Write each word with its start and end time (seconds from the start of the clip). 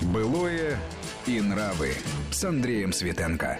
Былое 0.00 0.78
и 1.26 1.40
нравы 1.40 1.90
с 2.30 2.44
Андреем 2.44 2.92
Светенко. 2.92 3.58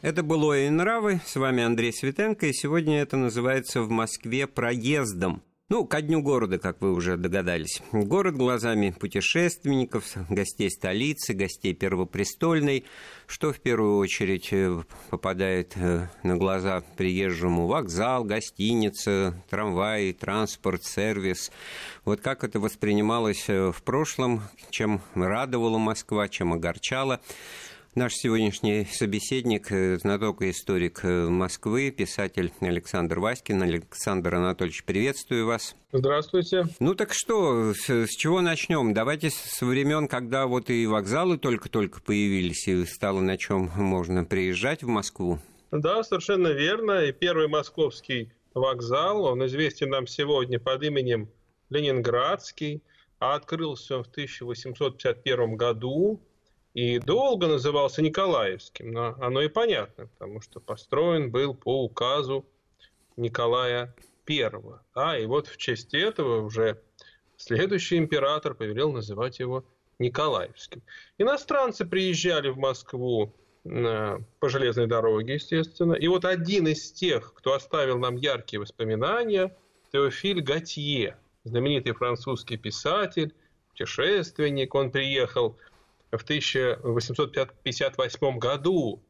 Это 0.00 0.22
«Былое 0.22 0.66
и 0.66 0.70
нравы». 0.70 1.20
С 1.26 1.36
вами 1.36 1.62
Андрей 1.62 1.92
Светенко. 1.92 2.46
И 2.46 2.52
сегодня 2.54 3.02
это 3.02 3.18
называется 3.18 3.82
«В 3.82 3.90
Москве 3.90 4.46
проездом». 4.46 5.42
Ну, 5.72 5.86
ко 5.86 6.02
дню 6.02 6.20
города, 6.20 6.58
как 6.58 6.82
вы 6.82 6.92
уже 6.92 7.16
догадались. 7.16 7.80
Город 7.92 8.36
глазами 8.36 8.90
путешественников, 8.90 10.04
гостей 10.28 10.70
столицы, 10.70 11.32
гостей 11.32 11.72
Первопрестольной, 11.72 12.84
что 13.26 13.54
в 13.54 13.58
первую 13.58 13.96
очередь 13.96 14.52
э, 14.52 14.82
попадает 15.08 15.72
э, 15.76 16.08
на 16.24 16.36
глаза 16.36 16.82
приезжему 16.98 17.68
вокзал, 17.68 18.22
гостиница, 18.22 19.34
трамваи, 19.48 20.12
транспорт, 20.12 20.84
сервис. 20.84 21.50
Вот 22.04 22.20
как 22.20 22.44
это 22.44 22.60
воспринималось 22.60 23.48
э, 23.48 23.72
в 23.72 23.82
прошлом, 23.82 24.42
чем 24.68 25.00
радовала 25.14 25.78
Москва, 25.78 26.28
чем 26.28 26.52
огорчала. 26.52 27.22
Наш 27.94 28.14
сегодняшний 28.14 28.86
собеседник, 28.86 29.70
э, 29.70 29.98
знаток 29.98 30.40
и 30.40 30.50
историк 30.50 31.00
э, 31.04 31.28
Москвы, 31.28 31.90
писатель 31.90 32.50
Александр 32.60 33.18
Васькин. 33.18 33.62
Александр 33.62 34.36
Анатольевич, 34.36 34.82
приветствую 34.84 35.44
вас. 35.44 35.76
Здравствуйте. 35.92 36.64
Ну 36.80 36.94
так 36.94 37.12
что, 37.12 37.74
с, 37.74 37.90
с 37.90 38.08
чего 38.16 38.40
начнем? 38.40 38.94
Давайте 38.94 39.28
с 39.28 39.60
времен, 39.60 40.08
когда 40.08 40.46
вот 40.46 40.70
и 40.70 40.86
вокзалы 40.86 41.36
только-только 41.36 42.00
появились, 42.00 42.66
и 42.66 42.86
стало 42.86 43.20
на 43.20 43.36
чем 43.36 43.70
можно 43.76 44.24
приезжать 44.24 44.82
в 44.82 44.88
Москву. 44.88 45.38
Да, 45.70 46.02
совершенно 46.02 46.48
верно. 46.48 47.04
И 47.04 47.12
первый 47.12 47.48
московский 47.48 48.32
вокзал, 48.54 49.24
он 49.24 49.44
известен 49.44 49.90
нам 49.90 50.06
сегодня 50.06 50.58
под 50.58 50.82
именем 50.82 51.28
Ленинградский, 51.68 52.82
а 53.18 53.34
открылся 53.34 53.98
он 53.98 54.04
в 54.04 54.08
1851 54.08 55.56
году 55.56 56.22
и 56.74 56.98
долго 56.98 57.46
назывался 57.46 58.02
Николаевским, 58.02 58.92
но 58.92 59.14
оно 59.20 59.42
и 59.42 59.48
понятно, 59.48 60.06
потому 60.06 60.40
что 60.40 60.60
построен 60.60 61.30
был 61.30 61.54
по 61.54 61.84
указу 61.84 62.46
Николая 63.16 63.94
I. 64.28 64.50
А, 64.94 65.18
и 65.18 65.26
вот 65.26 65.48
в 65.48 65.56
честь 65.58 65.92
этого 65.92 66.42
уже 66.42 66.80
следующий 67.36 67.98
император 67.98 68.54
повелел 68.54 68.92
называть 68.92 69.38
его 69.38 69.64
Николаевским. 69.98 70.82
Иностранцы 71.18 71.84
приезжали 71.84 72.48
в 72.48 72.56
Москву 72.56 73.34
по 73.64 74.48
железной 74.48 74.88
дороге, 74.88 75.34
естественно. 75.34 75.92
И 75.92 76.08
вот 76.08 76.24
один 76.24 76.66
из 76.66 76.90
тех, 76.90 77.32
кто 77.34 77.52
оставил 77.52 77.98
нам 77.98 78.16
яркие 78.16 78.60
воспоминания, 78.60 79.56
Теофиль 79.92 80.40
Готье, 80.40 81.16
знаменитый 81.44 81.92
французский 81.92 82.56
писатель, 82.56 83.34
путешественник. 83.68 84.74
Он 84.74 84.90
приехал 84.90 85.56
в 86.12 86.22
1858 86.22 88.38
году 88.38 89.02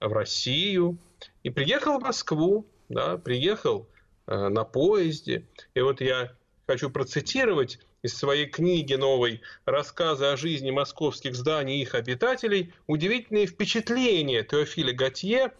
в 0.00 0.12
Россию 0.12 0.98
и 1.42 1.50
приехал 1.50 1.98
в 1.98 2.02
Москву, 2.02 2.66
да, 2.88 3.16
приехал 3.16 3.88
э, 4.26 4.48
на 4.48 4.64
поезде. 4.64 5.46
И 5.74 5.80
вот 5.80 6.00
я 6.00 6.32
хочу 6.66 6.90
процитировать 6.90 7.78
из 8.02 8.16
своей 8.16 8.46
книги 8.46 8.94
новой 8.94 9.42
рассказы 9.64 10.26
о 10.26 10.36
жизни 10.36 10.70
московских 10.70 11.34
зданий 11.34 11.78
и 11.78 11.82
их 11.82 11.94
обитателей 11.94 12.72
удивительные 12.86 13.46
впечатления 13.46 14.42
Теофиля 14.42 14.94
Готье 14.94 15.52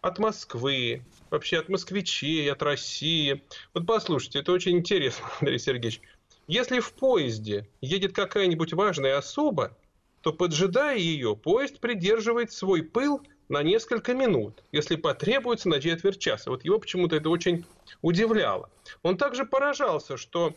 от 0.00 0.18
Москвы, 0.18 1.04
вообще 1.30 1.60
от 1.60 1.68
москвичей, 1.68 2.50
от 2.50 2.62
России. 2.62 3.44
Вот 3.74 3.86
послушайте, 3.86 4.40
это 4.40 4.52
очень 4.52 4.78
интересно, 4.78 5.26
Андрей 5.40 5.58
Сергеевич. 5.58 6.00
Если 6.48 6.80
в 6.80 6.92
поезде 6.92 7.68
едет 7.80 8.12
какая-нибудь 8.12 8.72
важная 8.72 9.16
особа, 9.16 9.76
то, 10.22 10.32
поджидая 10.32 10.96
ее, 10.96 11.36
поезд 11.36 11.80
придерживает 11.80 12.52
свой 12.52 12.82
пыл 12.82 13.20
на 13.48 13.62
несколько 13.62 14.14
минут, 14.14 14.62
если 14.72 14.96
потребуется 14.96 15.68
на 15.68 15.80
четверть 15.80 16.18
часа. 16.18 16.50
Вот 16.50 16.64
его 16.64 16.78
почему-то 16.78 17.16
это 17.16 17.28
очень 17.28 17.66
удивляло. 18.00 18.70
Он 19.02 19.18
также 19.18 19.44
поражался, 19.44 20.16
что 20.16 20.54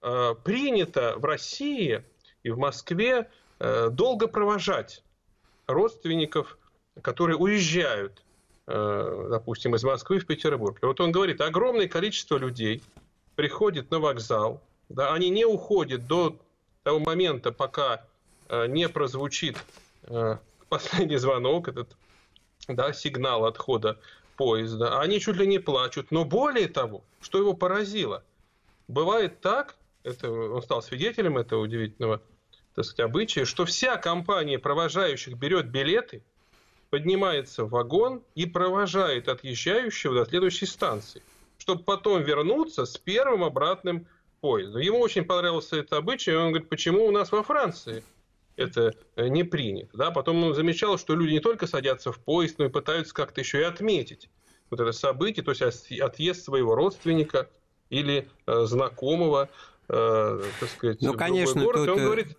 э, 0.00 0.34
принято 0.42 1.14
в 1.18 1.24
России 1.24 2.02
и 2.42 2.50
в 2.50 2.58
Москве 2.58 3.30
э, 3.60 3.90
долго 3.90 4.26
провожать 4.26 5.04
родственников, 5.66 6.58
которые 7.02 7.36
уезжают, 7.36 8.24
э, 8.66 9.26
допустим, 9.30 9.74
из 9.76 9.84
Москвы 9.84 10.18
в 10.18 10.26
Петербург. 10.26 10.78
И 10.82 10.86
вот 10.86 11.00
он 11.00 11.12
говорит, 11.12 11.40
огромное 11.42 11.86
количество 11.86 12.38
людей 12.38 12.82
приходит 13.36 13.90
на 13.90 14.00
вокзал, 14.00 14.60
да, 14.88 15.12
они 15.12 15.28
не 15.28 15.44
уходят 15.44 16.06
до 16.06 16.36
того 16.82 16.98
момента, 16.98 17.52
пока 17.52 18.04
не 18.52 18.88
прозвучит 18.88 19.56
э, 20.04 20.36
последний 20.68 21.16
звонок, 21.16 21.68
этот 21.68 21.96
да, 22.68 22.92
сигнал 22.92 23.46
отхода 23.46 23.98
поезда, 24.36 25.00
они 25.00 25.20
чуть 25.20 25.36
ли 25.36 25.46
не 25.46 25.58
плачут. 25.58 26.10
Но 26.10 26.24
более 26.24 26.68
того, 26.68 27.02
что 27.20 27.38
его 27.38 27.54
поразило, 27.54 28.22
бывает 28.88 29.40
так, 29.40 29.76
это, 30.04 30.30
он 30.30 30.62
стал 30.62 30.82
свидетелем 30.82 31.38
этого 31.38 31.60
удивительного 31.60 32.20
так 32.74 32.86
сказать, 32.86 33.10
обычая, 33.10 33.44
что 33.44 33.66
вся 33.66 33.96
компания 33.98 34.58
провожающих 34.58 35.36
берет 35.36 35.66
билеты, 35.66 36.22
поднимается 36.88 37.64
в 37.64 37.70
вагон 37.70 38.22
и 38.34 38.46
провожает 38.46 39.28
отъезжающего 39.28 40.14
до 40.14 40.24
следующей 40.24 40.66
станции, 40.66 41.22
чтобы 41.58 41.82
потом 41.82 42.22
вернуться 42.22 42.86
с 42.86 42.96
первым 42.96 43.44
обратным 43.44 44.06
поездом. 44.40 44.80
Ему 44.80 45.00
очень 45.00 45.24
понравился 45.24 45.76
этот 45.76 45.92
обычай, 45.94 46.32
и 46.32 46.34
он 46.34 46.48
говорит, 46.48 46.68
почему 46.68 47.04
у 47.06 47.10
нас 47.10 47.30
во 47.30 47.42
Франции– 47.42 48.02
это 48.56 48.92
э, 49.16 49.28
не 49.28 49.44
принято. 49.44 49.96
Да? 49.96 50.10
Потом 50.10 50.42
он 50.44 50.54
замечал, 50.54 50.98
что 50.98 51.14
люди 51.14 51.32
не 51.32 51.40
только 51.40 51.66
садятся 51.66 52.12
в 52.12 52.18
поезд, 52.18 52.58
но 52.58 52.66
и 52.66 52.68
пытаются 52.68 53.14
как-то 53.14 53.40
еще 53.40 53.60
и 53.60 53.64
отметить 53.64 54.30
вот 54.70 54.80
это 54.80 54.92
событие, 54.92 55.44
то 55.44 55.50
есть 55.50 55.92
отъезд 56.00 56.44
своего 56.44 56.74
родственника 56.74 57.48
или 57.90 58.28
э, 58.46 58.64
знакомого, 58.64 59.50
э, 59.88 60.42
так 60.60 60.68
сказать, 60.70 61.02
ну, 61.02 61.12
конечно, 61.12 61.62
город, 61.62 61.86
тут, 61.86 61.98
говорит... 61.98 62.38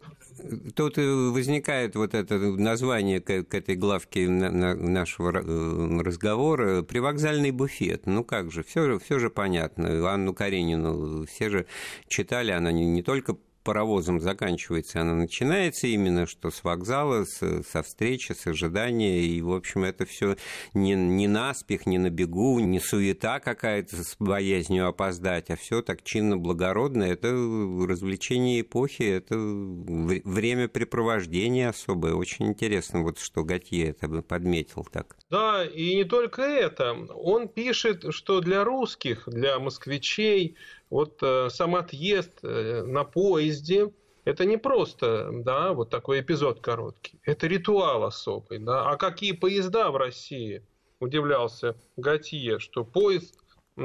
тут 0.76 0.98
возникает 0.98 1.96
вот 1.96 2.16
это 2.16 2.40
название 2.40 3.22
к, 3.22 3.44
к 3.44 3.54
этой 3.54 3.76
главке 3.76 4.28
нашего 4.28 5.32
разговора 5.32 6.82
«Привокзальный 6.82 7.52
буфет». 7.52 8.08
Ну 8.08 8.24
как 8.24 8.52
же, 8.52 8.64
все, 8.64 8.98
все 8.98 9.20
же 9.20 9.30
понятно. 9.30 10.12
Анну 10.12 10.34
Каренину 10.34 11.28
все 11.28 11.52
же 11.52 11.66
читали, 12.08 12.50
она 12.50 12.72
не, 12.72 12.86
не 12.88 13.04
только 13.04 13.38
паровозом 13.64 14.20
заканчивается, 14.20 15.02
она 15.02 15.16
начинается 15.16 15.88
именно 15.88 16.28
что 16.28 16.52
с 16.52 16.64
вокзала, 16.64 17.26
с, 17.26 17.64
со 17.64 17.82
встречи, 17.84 18.34
с 18.34 18.48
ожидания, 18.48 19.22
и, 19.22 19.42
в 19.42 19.54
общем, 19.54 19.84
это 19.84 20.06
все 20.06 20.38
не, 20.74 20.96
не 20.96 21.28
наспех, 21.28 21.86
не 21.86 21.98
на 21.98 22.10
бегу, 22.10 22.60
не 22.60 22.80
суета 22.80 23.40
какая-то 23.40 24.04
с 24.04 24.16
боязнью 24.20 24.88
опоздать, 24.88 25.50
а 25.50 25.56
все 25.56 25.82
так 25.82 26.04
чинно 26.04 26.38
благородно, 26.38 27.04
это 27.04 27.32
развлечение 27.32 28.62
эпохи, 28.62 29.04
это 29.04 29.36
времяпрепровождение 29.38 31.70
особое, 31.70 32.14
очень 32.14 32.48
интересно, 32.48 33.04
вот 33.04 33.20
что 33.20 33.44
Готье 33.44 33.90
это 33.90 34.08
подметил 34.22 34.86
так. 34.92 35.16
Да, 35.30 35.66
и 35.66 35.96
не 35.96 36.04
только 36.04 36.42
это, 36.42 36.94
он 36.94 37.48
пишет, 37.48 38.14
что 38.14 38.42
для 38.42 38.64
русских, 38.64 39.24
для 39.28 39.60
москвичей, 39.60 40.56
вот 40.90 41.22
э, 41.22 41.50
сам 41.50 41.76
отъезд 41.76 42.40
э, 42.44 42.84
на 42.84 43.04
поезде– 43.04 43.92
это 44.26 44.46
не 44.46 44.58
просто, 44.58 45.30
да, 45.32 45.74
вот 45.74 45.90
такой 45.90 46.22
эпизод 46.22 46.62
короткий. 46.62 47.20
Это 47.24 47.48
ритуал 47.48 48.04
особый, 48.04 48.60
да. 48.60 48.90
А 48.90 48.96
какие 48.96 49.34
поезда 49.34 49.92
в 49.92 49.98
России? 49.98 50.66
Удивлялся 51.00 51.76
Готье, 51.98 52.60
что 52.60 52.86
поезд 52.86 53.36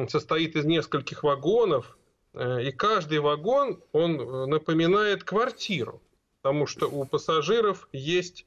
состоит 0.09 0.55
из 0.55 0.65
нескольких 0.65 1.25
вагонов, 1.25 1.99
э, 2.35 2.69
и 2.69 2.71
каждый 2.71 3.19
вагон, 3.19 3.83
он 3.93 4.49
напоминает 4.49 5.25
квартиру, 5.25 6.01
потому 6.41 6.67
что 6.67 6.87
у 6.87 7.05
пассажиров 7.05 7.89
есть 7.93 8.47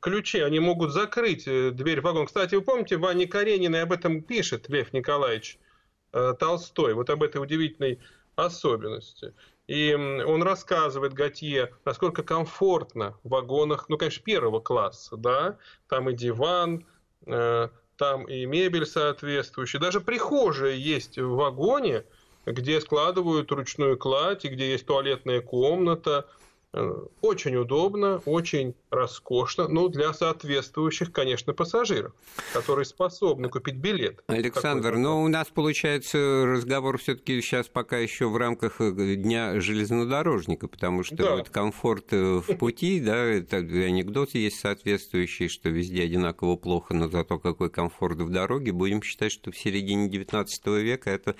ключи, 0.00 0.40
они 0.40 0.60
могут 0.60 0.92
закрыть 0.92 1.44
дверь 1.44 2.00
в 2.00 2.04
вагон. 2.04 2.26
Кстати, 2.26 2.54
вы 2.54 2.60
помните, 2.60 2.98
Ваня 2.98 3.26
Каренина 3.26 3.80
об 3.80 3.92
этом 3.92 4.20
пишет, 4.20 4.68
Лев 4.68 4.92
Николаевич– 4.92 5.58
Э, 5.68 5.69
Толстой, 6.12 6.94
вот 6.94 7.10
об 7.10 7.22
этой 7.22 7.42
удивительной 7.42 8.00
особенности. 8.36 9.34
И 9.66 9.94
он 9.94 10.42
рассказывает 10.42 11.12
Готье, 11.12 11.72
насколько 11.84 12.22
комфортно 12.22 13.16
в 13.22 13.28
вагонах, 13.28 13.88
ну, 13.88 13.96
конечно, 13.96 14.24
первого 14.24 14.60
класса, 14.60 15.16
да, 15.16 15.58
там 15.88 16.10
и 16.10 16.12
диван, 16.12 16.86
э, 17.26 17.68
там 17.96 18.24
и 18.24 18.46
мебель 18.46 18.86
соответствующая, 18.86 19.78
даже 19.78 20.00
прихожая 20.00 20.72
есть 20.72 21.18
в 21.18 21.36
вагоне, 21.36 22.04
где 22.46 22.80
складывают 22.80 23.52
ручную 23.52 23.96
кладь, 23.96 24.44
и 24.44 24.48
где 24.48 24.72
есть 24.72 24.86
туалетная 24.86 25.40
комната, 25.40 26.26
Э, 26.26 26.49
очень 26.72 27.56
удобно, 27.56 28.22
очень 28.26 28.74
роскошно, 28.90 29.66
но 29.66 29.88
для 29.88 30.12
соответствующих, 30.12 31.10
конечно, 31.12 31.52
пассажиров, 31.52 32.12
которые 32.52 32.84
способны 32.84 33.48
купить 33.48 33.74
билет. 33.74 34.22
Александр, 34.28 34.92
но 34.92 35.16
ну, 35.16 35.22
у 35.22 35.28
нас 35.28 35.48
получается 35.48 36.44
разговор 36.46 36.98
все-таки 36.98 37.40
сейчас 37.40 37.66
пока 37.66 37.98
еще 37.98 38.28
в 38.28 38.36
рамках 38.36 38.80
э, 38.80 39.16
Дня 39.16 39.60
железнодорожника, 39.60 40.68
потому 40.68 41.02
что 41.02 41.16
да. 41.16 41.36
вот 41.36 41.50
комфорт 41.50 42.12
э, 42.12 42.40
в 42.40 42.56
пути, 42.56 43.00
да, 43.04 43.16
это 43.16 43.56
анекдот 43.56 44.34
есть 44.34 44.60
соответствующий, 44.60 45.48
что 45.48 45.70
везде 45.70 46.04
одинаково 46.04 46.54
плохо, 46.54 46.94
но 46.94 47.08
зато 47.08 47.38
какой 47.40 47.70
комфорт 47.70 48.18
в 48.18 48.30
дороге. 48.30 48.70
Будем 48.70 49.02
считать, 49.02 49.32
что 49.32 49.50
в 49.50 49.58
середине 49.58 50.08
XIX 50.08 50.46
века 50.80 51.10
это 51.10 51.34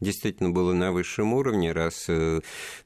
действительно 0.00 0.50
было 0.50 0.72
на 0.72 0.92
высшем 0.92 1.34
уровне, 1.34 1.72
раз 1.72 2.08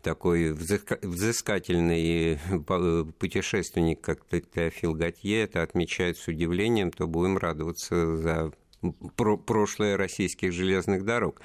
такой 0.02 0.52
взыскательный 0.52 1.83
удивительный 1.84 2.38
э, 2.68 3.04
путешественник, 3.18 4.00
как 4.00 4.24
Теофил 4.28 4.94
Готье, 4.94 5.42
это 5.42 5.62
отмечает 5.62 6.16
с 6.16 6.28
удивлением, 6.28 6.90
то 6.90 7.06
будем 7.06 7.38
радоваться 7.38 8.16
за 8.16 8.52
про 9.16 9.36
прошлое 9.36 9.96
российских 9.96 10.52
железных 10.52 11.04
дорог. 11.04 11.40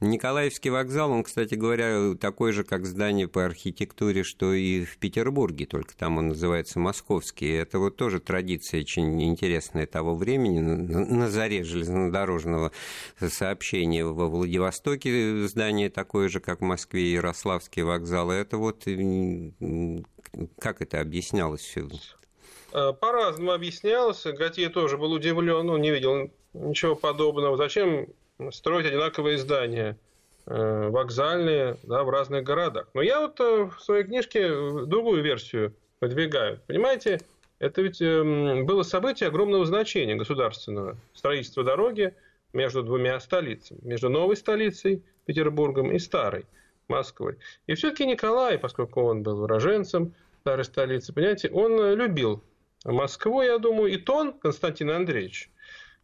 Николаевский 0.00 0.70
вокзал, 0.70 1.10
он, 1.10 1.22
кстати 1.22 1.54
говоря, 1.54 2.14
такой 2.14 2.52
же, 2.52 2.64
как 2.64 2.86
здание 2.86 3.28
по 3.28 3.44
архитектуре, 3.44 4.22
что 4.22 4.52
и 4.52 4.84
в 4.84 4.98
Петербурге, 4.98 5.66
только 5.66 5.96
там 5.96 6.18
он 6.18 6.28
называется 6.28 6.78
Московский. 6.78 7.50
Это 7.52 7.78
вот 7.78 7.96
тоже 7.96 8.20
традиция 8.20 8.80
очень 8.80 9.22
интересная 9.22 9.86
того 9.86 10.14
времени, 10.14 10.60
на 10.60 11.30
заре 11.30 11.64
железнодорожного 11.64 12.72
сообщения 13.20 14.04
во 14.04 14.28
Владивостоке 14.28 15.46
здание 15.46 15.90
такое 15.90 16.28
же, 16.28 16.40
как 16.40 16.60
в 16.60 16.64
Москве, 16.64 17.12
Ярославский 17.12 17.82
вокзал. 17.82 18.30
Это 18.30 18.58
вот 18.58 18.84
как 20.58 20.82
это 20.82 21.00
объяснялось 21.00 21.76
по-разному 22.74 23.52
объяснялось. 23.52 24.24
Готье 24.24 24.68
тоже 24.68 24.98
был 24.98 25.12
удивлен, 25.12 25.70
он 25.70 25.80
не 25.80 25.90
видел 25.90 26.30
ничего 26.54 26.96
подобного. 26.96 27.56
Зачем 27.56 28.08
строить 28.50 28.86
одинаковые 28.86 29.38
здания 29.38 29.96
э, 30.46 30.88
вокзальные 30.88 31.76
да, 31.84 32.02
в 32.02 32.10
разных 32.10 32.42
городах? 32.42 32.88
Но 32.94 33.02
я 33.02 33.20
вот 33.20 33.38
э, 33.40 33.70
в 33.76 33.80
своей 33.80 34.04
книжке 34.04 34.48
другую 34.86 35.22
версию 35.22 35.74
выдвигаю. 36.00 36.60
Понимаете, 36.66 37.20
это 37.60 37.80
ведь 37.80 38.02
эм, 38.02 38.66
было 38.66 38.82
событие 38.82 39.28
огромного 39.28 39.64
значения 39.64 40.16
государственного. 40.16 40.96
Строительство 41.14 41.62
дороги 41.62 42.14
между 42.52 42.82
двумя 42.82 43.20
столицами. 43.20 43.78
Между 43.82 44.10
новой 44.10 44.36
столицей 44.36 45.02
Петербургом 45.26 45.92
и 45.92 45.98
старой 45.98 46.44
Москвой. 46.88 47.38
И 47.66 47.74
все-таки 47.74 48.04
Николай, 48.04 48.58
поскольку 48.58 49.02
он 49.02 49.22
был 49.22 49.42
уроженцем 49.42 50.12
старой 50.40 50.64
столицы, 50.64 51.12
понимаете, 51.12 51.48
он 51.50 51.94
любил 51.94 52.42
Москву, 52.92 53.42
я 53.42 53.58
думаю, 53.58 53.92
и 53.92 53.96
тон 53.96 54.32
Константина 54.38 54.96
Андреевича 54.96 55.48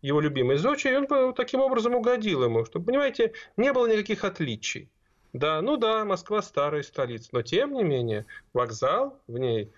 его 0.02 0.20
любимый 0.20 0.56
Зочи, 0.56 0.88
и 0.88 0.94
он 0.94 1.34
таким 1.34 1.60
образом 1.60 1.94
угодил 1.94 2.44
ему, 2.44 2.64
чтобы, 2.64 2.86
понимаете, 2.86 3.32
не 3.56 3.72
было 3.72 3.86
никаких 3.86 4.24
отличий. 4.24 4.88
Да, 5.32 5.62
ну 5.62 5.76
да, 5.76 6.04
Москва 6.04 6.42
старая 6.42 6.82
столица, 6.82 7.28
но 7.32 7.42
тем 7.42 7.74
не 7.74 7.84
менее 7.84 8.26
вокзал 8.52 9.20
в 9.28 9.38
ней 9.38 9.72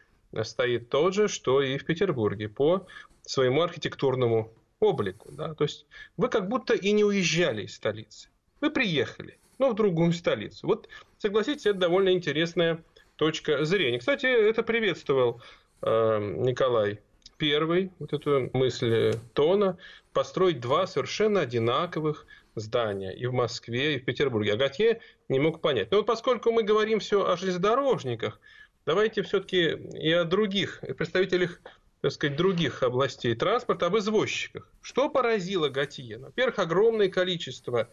стоит 0.44 0.88
тот 0.88 1.14
же, 1.14 1.28
что 1.28 1.60
и 1.60 1.76
в 1.76 1.84
Петербурге 1.84 2.48
по 2.48 2.86
своему 3.22 3.62
архитектурному 3.62 4.50
облику. 4.80 5.30
Да? 5.32 5.54
То 5.54 5.64
есть 5.64 5.86
вы 6.16 6.28
как 6.28 6.48
будто 6.48 6.74
и 6.74 6.92
не 6.92 7.04
уезжали 7.04 7.64
из 7.64 7.74
столицы. 7.74 8.30
Вы 8.60 8.70
приехали, 8.70 9.38
но 9.58 9.70
в 9.70 9.74
другую 9.74 10.12
столицу. 10.12 10.66
Вот, 10.66 10.88
согласитесь, 11.18 11.66
это 11.66 11.80
довольно 11.80 12.12
интересная 12.12 12.82
точка 13.16 13.64
зрения. 13.66 13.98
Кстати, 13.98 14.26
это 14.26 14.62
приветствовал 14.62 15.42
Николай 15.82 17.00
первый, 17.36 17.90
вот 17.98 18.12
эту 18.12 18.50
мысль 18.52 19.14
Тона, 19.34 19.76
построить 20.12 20.60
два 20.60 20.86
совершенно 20.86 21.40
одинаковых 21.40 22.26
здания 22.54 23.12
и 23.12 23.26
в 23.26 23.32
Москве, 23.32 23.96
и 23.96 23.98
в 23.98 24.04
Петербурге. 24.04 24.52
А 24.52 24.56
Готье 24.56 25.00
не 25.28 25.40
мог 25.40 25.60
понять. 25.60 25.90
Но 25.90 25.98
вот 25.98 26.06
поскольку 26.06 26.52
мы 26.52 26.62
говорим 26.62 27.00
все 27.00 27.26
о 27.26 27.36
железнодорожниках, 27.36 28.40
давайте 28.86 29.22
все-таки 29.22 29.70
и 29.98 30.12
о 30.12 30.24
других 30.24 30.80
представителях 30.96 31.60
так 32.02 32.10
сказать, 32.10 32.36
других 32.36 32.82
областей 32.82 33.34
транспорта, 33.36 33.86
об 33.86 33.96
извозчиках. 33.96 34.68
Что 34.80 35.08
поразило 35.08 35.68
Готье? 35.68 36.18
Во-первых, 36.18 36.58
огромное 36.58 37.08
количество, 37.08 37.88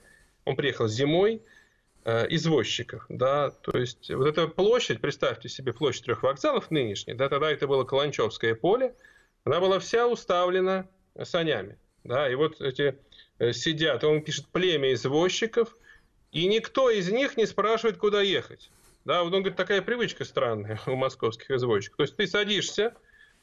он 0.45 0.55
приехал 0.55 0.87
зимой, 0.87 1.35
э, 1.35 1.39
извозчиков, 2.05 3.05
да, 3.09 3.51
то 3.51 3.77
есть 3.77 4.09
вот 4.09 4.25
эта 4.25 4.47
площадь, 4.47 5.01
представьте 5.01 5.49
себе 5.49 5.73
площадь 5.73 6.05
трех 6.05 6.23
вокзалов 6.23 6.71
нынешней, 6.71 7.13
да, 7.13 7.29
тогда 7.29 7.51
это 7.51 7.67
было 7.67 7.83
Каланчевское 7.83 8.55
поле, 8.55 8.95
она 9.43 9.59
была 9.59 9.79
вся 9.79 10.07
уставлена 10.07 10.87
санями. 11.23 11.77
Да, 12.03 12.29
и 12.29 12.35
вот 12.35 12.61
эти 12.61 12.97
э, 13.39 13.51
сидят, 13.51 14.03
он 14.03 14.21
пишет 14.23 14.47
племя 14.47 14.93
извозчиков, 14.93 15.75
и 16.31 16.47
никто 16.47 16.89
из 16.89 17.09
них 17.11 17.37
не 17.37 17.45
спрашивает, 17.45 17.97
куда 17.97 18.21
ехать. 18.21 18.71
Да, 19.05 19.23
вот 19.23 19.33
он 19.33 19.41
говорит, 19.41 19.57
такая 19.57 19.81
привычка 19.81 20.25
странная 20.25 20.79
у 20.87 20.95
московских 20.95 21.51
извозчиков. 21.51 21.97
То 21.97 22.03
есть 22.03 22.15
ты 22.15 22.27
садишься, 22.27 22.93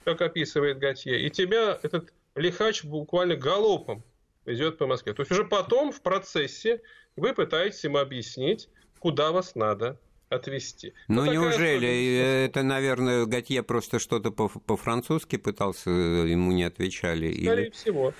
как 0.05 0.23
описывает 0.23 0.79
Готье, 0.79 1.21
и 1.21 1.31
тебя 1.31 1.79
этот 1.83 2.13
лихач 2.35 2.85
буквально 2.85 3.37
галопом 3.37 4.05
везет 4.47 4.79
по 4.79 4.87
Москве. 4.87 5.13
То 5.13 5.23
есть 5.23 5.33
уже 5.33 5.45
потом 5.45 5.93
в 5.93 6.01
процессе 6.01 6.81
вы 7.17 7.35
пытаетесь 7.35 7.85
ему 7.85 7.99
объяснить, 7.99 8.69
куда 8.99 9.33
вас 9.33 9.55
надо 9.55 9.99
отвести. 10.29 10.93
Ну, 11.09 11.25
ну 11.25 11.33
неужели? 11.33 12.45
Это, 12.47 12.63
наверное, 12.63 13.27
Готье 13.27 13.63
просто 13.63 13.99
что-то 13.99 14.31
по-французски 14.31 15.37
пытался, 15.37 15.91
ему 15.91 16.53
не 16.53 16.65
отвечали? 16.65 17.33
Скорее 17.33 17.67
или... 17.67 17.71
всего. 17.71 18.15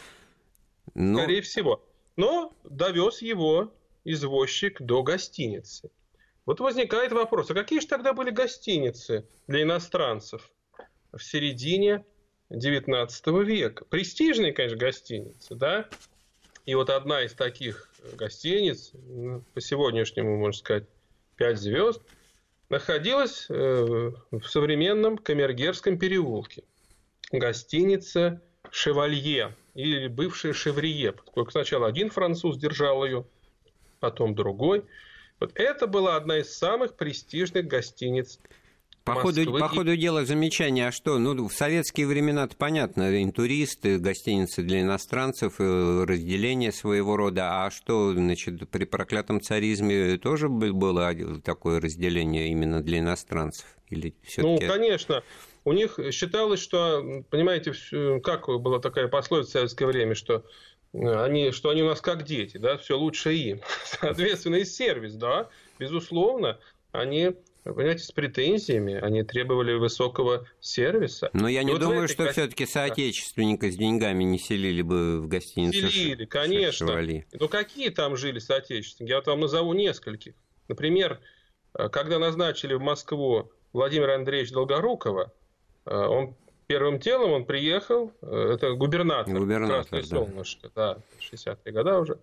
Но... 0.95 1.19
Скорее 1.19 1.43
всего. 1.43 1.83
Но 2.17 2.53
довез 2.65 3.23
его 3.23 3.73
извозчик 4.05 4.81
до 4.81 5.03
гостиницы. 5.03 5.91
Вот 6.47 6.61
возникает 6.61 7.13
вопрос, 7.13 7.51
а 7.51 7.55
какие 7.55 7.81
же 7.81 7.89
тогда 7.89 8.13
были 8.13 8.31
гостиницы 8.31 9.27
для 9.49 9.63
иностранцев 9.63 10.49
в 11.13 11.19
середине 11.19 12.05
XIX 12.51 13.45
века? 13.45 13.85
Престижные, 13.87 14.53
конечно, 14.53 14.79
гостиницы, 14.79 15.55
да? 15.57 15.89
И 16.67 16.75
вот 16.75 16.91
одна 16.91 17.23
из 17.23 17.33
таких 17.33 17.89
гостиниц, 18.15 18.91
ну, 18.93 19.43
по 19.55 19.61
сегодняшнему, 19.61 20.37
можно 20.37 20.59
сказать, 20.59 20.85
5 21.37 21.59
звезд, 21.59 22.03
находилась 22.69 23.47
э, 23.49 24.13
в 24.33 24.43
современном 24.43 25.17
Камергерском 25.17 25.97
переулке. 25.97 26.65
Гостиница 27.31 28.43
«Шевалье» 28.71 29.55
или 29.75 30.09
бывшая 30.09 30.53
«Шеврие», 30.53 31.13
поскольку 31.13 31.53
сначала 31.53 31.87
один 31.87 32.11
француз 32.11 32.59
держал 32.59 33.05
ее, 33.05 33.25
потом 34.01 34.35
другой. 34.35 34.85
Вот 35.39 35.53
это 35.55 35.87
была 35.87 36.17
одна 36.17 36.39
из 36.39 36.57
самых 36.57 36.97
престижных 36.97 37.67
гостиниц 37.69 38.41
по 39.07 39.15
ходу, 39.15 39.53
по 39.53 39.69
ходу 39.69 39.97
дела 39.97 40.25
замечание, 40.25 40.89
а 40.89 40.93
что? 40.93 41.19
Ну, 41.19 41.47
в 41.47 41.53
советские 41.53 42.09
времена-то 42.09 42.57
понятно, 42.57 43.23
интуристы, 43.23 43.99
гостиницы 43.99 44.63
для 44.63 44.81
иностранцев, 44.81 45.55
э, 45.61 46.05
разделение 46.05 46.73
своего 46.73 47.17
рода. 47.17 47.65
А 47.65 47.71
что, 47.71 48.13
значит, 48.13 48.69
при 48.69 48.85
проклятом 48.85 49.41
царизме 49.41 50.19
тоже 50.19 50.49
было 50.49 51.15
такое 51.45 51.81
разделение 51.81 52.49
именно 52.49 52.83
для 52.83 52.99
иностранцев? 52.99 53.67
Или 53.91 54.15
ну, 54.39 54.59
конечно. 54.59 55.23
У 55.65 55.73
них 55.73 56.01
считалось, 56.11 56.61
что, 56.61 57.23
понимаете, 57.31 57.75
как 58.25 58.49
была 58.49 58.81
такая 58.81 59.07
пословица 59.07 59.49
в 59.49 59.53
советское 59.53 59.87
время, 59.87 60.17
что 60.17 60.45
э, 60.93 61.25
они, 61.25 61.53
что 61.53 61.71
они 61.71 61.83
у 61.83 61.87
нас 61.87 62.01
как 62.01 62.25
дети, 62.25 62.57
да, 62.57 62.77
все 62.77 62.99
лучше 62.99 63.35
им. 63.35 63.61
Соответственно, 63.85 64.57
и 64.57 64.65
сервис, 64.65 65.15
да, 65.15 65.49
безусловно, 65.79 66.59
они 66.91 67.37
понимаете, 67.73 68.05
с 68.05 68.13
претензиями, 68.13 68.95
они 68.95 69.23
требовали 69.23 69.75
высокого 69.75 70.47
сервиса. 70.61 71.31
Но 71.33 71.49
я 71.49 71.63
не 71.63 71.73
вот 71.73 71.81
думаю, 71.81 72.09
что 72.09 72.31
все-таки 72.31 72.67
соотечественника 72.67 73.71
с 73.71 73.77
деньгами 73.77 74.25
не 74.25 74.39
селили 74.39 74.83
бы 74.83 75.21
в 75.21 75.29
гостиницу. 75.29 75.91
Селили, 75.91 76.25
конечно. 76.25 76.87
Шевали. 76.87 77.27
Но 77.33 77.49
какие 77.49 77.91
там 77.91 78.17
жили 78.17 78.39
соотечественники? 78.39 79.11
Я 79.11 79.17
вот 79.17 79.27
вам 79.27 79.41
назову 79.41 79.73
нескольких. 79.73 80.35
Например, 80.69 81.21
э, 81.75 81.89
когда 81.89 82.19
назначили 82.19 82.75
в 82.75 82.81
Москву 82.81 83.51
Владимира 83.73 84.15
Андреевича 84.15 84.55
Долгорукова, 84.55 85.33
э, 85.87 85.95
он 85.95 86.37
первым 86.67 86.99
делом 86.99 87.33
он 87.33 87.45
приехал, 87.45 88.13
э, 88.23 88.53
это 88.55 88.73
губернатор, 88.73 89.35
губернатор 89.35 89.77
Красное 89.77 90.03
да. 90.03 90.07
Солнышко, 90.07 90.71
да, 90.75 90.99
60-е 91.21 91.73
годы 91.73 91.93
уже 91.93 92.19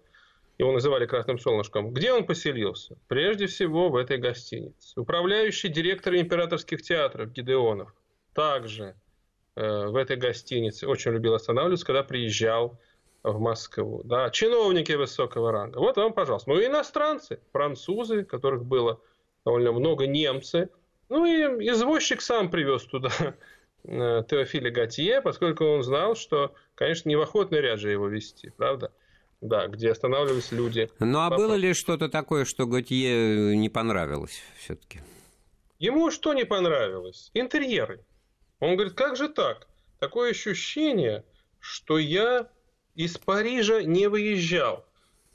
его 0.58 0.72
называли 0.72 1.06
красным 1.06 1.40
солнышком, 1.40 1.94
где 1.94 2.14
он 2.14 2.26
поселился? 2.26 2.98
Прежде 3.08 3.48
всего 3.48 3.90
в 3.90 3.96
этой 3.96 4.18
гостинице. 4.18 5.00
Управляющий 5.00 5.70
директор 5.70 6.16
императорских 6.16 6.82
театров 6.82 7.32
Гидеонов 7.32 7.94
также 8.34 8.96
э, 9.56 9.88
в 9.88 9.96
этой 9.96 10.18
гостинице 10.18 10.88
очень 10.88 11.12
любил 11.12 11.34
останавливаться, 11.34 11.86
когда 11.86 12.04
приезжал 12.04 12.80
в 13.24 13.40
Москву. 13.40 14.02
Да, 14.04 14.30
чиновники 14.30 14.92
высокого 14.92 15.52
ранга. 15.52 15.80
Вот 15.80 15.98
вам, 15.98 16.14
пожалуйста. 16.14 16.50
Ну 16.50 16.60
и 16.60 16.68
иностранцы, 16.68 17.40
французы, 17.52 18.24
которых 18.24 18.66
было 18.66 19.00
довольно 19.46 19.72
много, 19.72 20.08
немцы, 20.08 20.70
Ну 21.10 21.26
и 21.26 21.70
извозчик 21.70 22.22
сам 22.22 22.50
привез 22.50 22.84
туда 22.84 23.12
э, 23.86 24.24
Теофиля 24.30 24.72
Готье, 24.72 25.22
поскольку 25.22 25.66
он 25.66 25.84
знал, 25.84 26.16
что, 26.16 26.54
конечно, 26.76 27.10
не 27.10 27.16
в 27.16 27.22
охотный 27.22 27.62
ряд 27.62 27.80
же 27.80 27.92
его 27.92 28.08
вести, 28.08 28.52
правда? 28.58 28.92
Да, 29.44 29.68
где 29.68 29.92
останавливались 29.92 30.54
люди. 30.54 30.90
Ну 31.00 31.20
а 31.20 31.30
было 31.30 31.56
ли 31.56 31.74
что-то 31.74 32.08
такое, 32.08 32.46
что 32.46 32.66
Готье 32.66 33.58
не 33.58 33.68
понравилось 33.68 34.42
все-таки? 34.58 35.02
Ему 35.80 36.12
что 36.12 36.34
не 36.34 36.46
понравилось? 36.46 37.30
Интерьеры. 37.34 38.06
Он 38.62 38.76
говорит, 38.76 38.94
как 38.94 39.18
же 39.18 39.28
так? 39.28 39.68
Такое 40.00 40.32
ощущение, 40.32 41.26
что 41.60 41.98
я 41.98 42.48
из 42.96 43.18
Парижа 43.18 43.84
не 43.84 44.08
выезжал. 44.08 44.86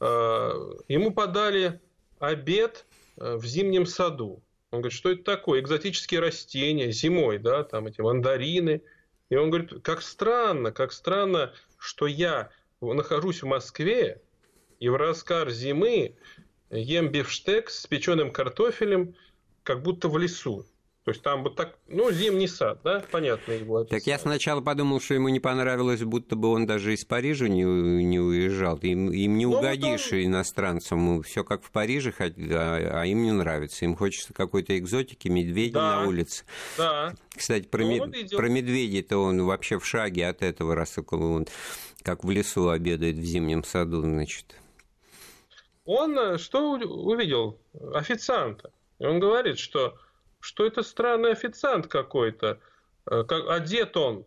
Э, 0.00 0.52
ему 0.88 1.10
подали 1.10 1.78
обед 2.18 2.86
э, 3.18 3.36
в 3.36 3.44
зимнем 3.44 3.84
саду. 3.84 4.42
Он 4.70 4.80
говорит, 4.80 4.96
что 4.96 5.10
это 5.10 5.22
такое? 5.22 5.60
Экзотические 5.60 6.20
растения 6.20 6.92
зимой, 6.92 7.36
да, 7.36 7.62
там 7.62 7.88
эти 7.88 8.00
мандарины. 8.00 8.80
И 9.28 9.36
он 9.36 9.50
говорит, 9.50 9.82
как 9.82 10.00
странно, 10.00 10.72
как 10.72 10.92
странно, 10.92 11.52
что 11.76 12.06
я 12.06 12.48
нахожусь 12.80 13.42
в 13.42 13.46
Москве 13.46 14.22
и 14.78 14.88
в 14.88 14.96
раскар 14.96 15.50
зимы 15.50 16.16
ем 16.70 17.08
бифштекс 17.08 17.80
с 17.80 17.86
печеным 17.86 18.30
картофелем, 18.30 19.14
как 19.62 19.82
будто 19.82 20.08
в 20.08 20.18
лесу. 20.18 20.64
То 21.08 21.12
есть 21.12 21.22
там 21.22 21.42
вот 21.42 21.56
так, 21.56 21.78
ну, 21.88 22.12
зимний 22.12 22.46
сад, 22.46 22.80
да, 22.84 23.02
понятно 23.10 23.52
его 23.52 23.78
описание. 23.78 23.98
Так 23.98 24.06
я 24.06 24.18
сначала 24.18 24.60
подумал, 24.60 25.00
что 25.00 25.14
ему 25.14 25.30
не 25.30 25.40
понравилось, 25.40 26.02
будто 26.02 26.36
бы 26.36 26.48
он 26.48 26.66
даже 26.66 26.92
из 26.92 27.06
Парижа 27.06 27.48
не, 27.48 27.62
не 27.62 28.20
уезжал. 28.20 28.76
Им, 28.82 29.10
им 29.10 29.38
не 29.38 29.46
ну, 29.46 29.56
угодишь 29.56 30.10
вот 30.10 30.18
он... 30.18 30.26
иностранцам, 30.26 31.22
все 31.22 31.44
как 31.44 31.62
в 31.62 31.70
Париже, 31.70 32.12
а, 32.18 33.00
а 33.00 33.06
им 33.06 33.22
не 33.22 33.32
нравится. 33.32 33.86
Им 33.86 33.96
хочется 33.96 34.34
какой-то 34.34 34.76
экзотики, 34.76 35.28
медведей 35.28 35.72
да, 35.72 36.02
на 36.02 36.08
улице. 36.08 36.44
Да. 36.76 37.14
Кстати, 37.34 37.66
про, 37.66 37.84
ну, 37.84 38.06
мед... 38.06 38.30
про 38.30 38.48
медведей-то 38.50 39.16
он 39.16 39.42
вообще 39.44 39.78
в 39.78 39.86
шаге 39.86 40.28
от 40.28 40.42
этого, 40.42 40.74
раз 40.74 40.98
он 41.10 41.46
как 42.02 42.24
в 42.24 42.30
лесу 42.30 42.68
обедает 42.68 43.16
в 43.16 43.22
зимнем 43.22 43.64
саду, 43.64 44.02
значит. 44.02 44.56
Он 45.84 46.18
э, 46.18 46.38
что 46.38 46.72
увидел? 46.72 47.58
Официанта. 47.94 48.72
И 48.98 49.06
он 49.06 49.20
говорит, 49.20 49.58
что 49.58 49.98
что 50.40 50.66
это 50.66 50.82
странный 50.82 51.32
официант 51.32 51.86
какой-то. 51.88 52.60
Э, 53.10 53.24
как, 53.24 53.48
одет 53.48 53.96
он 53.96 54.24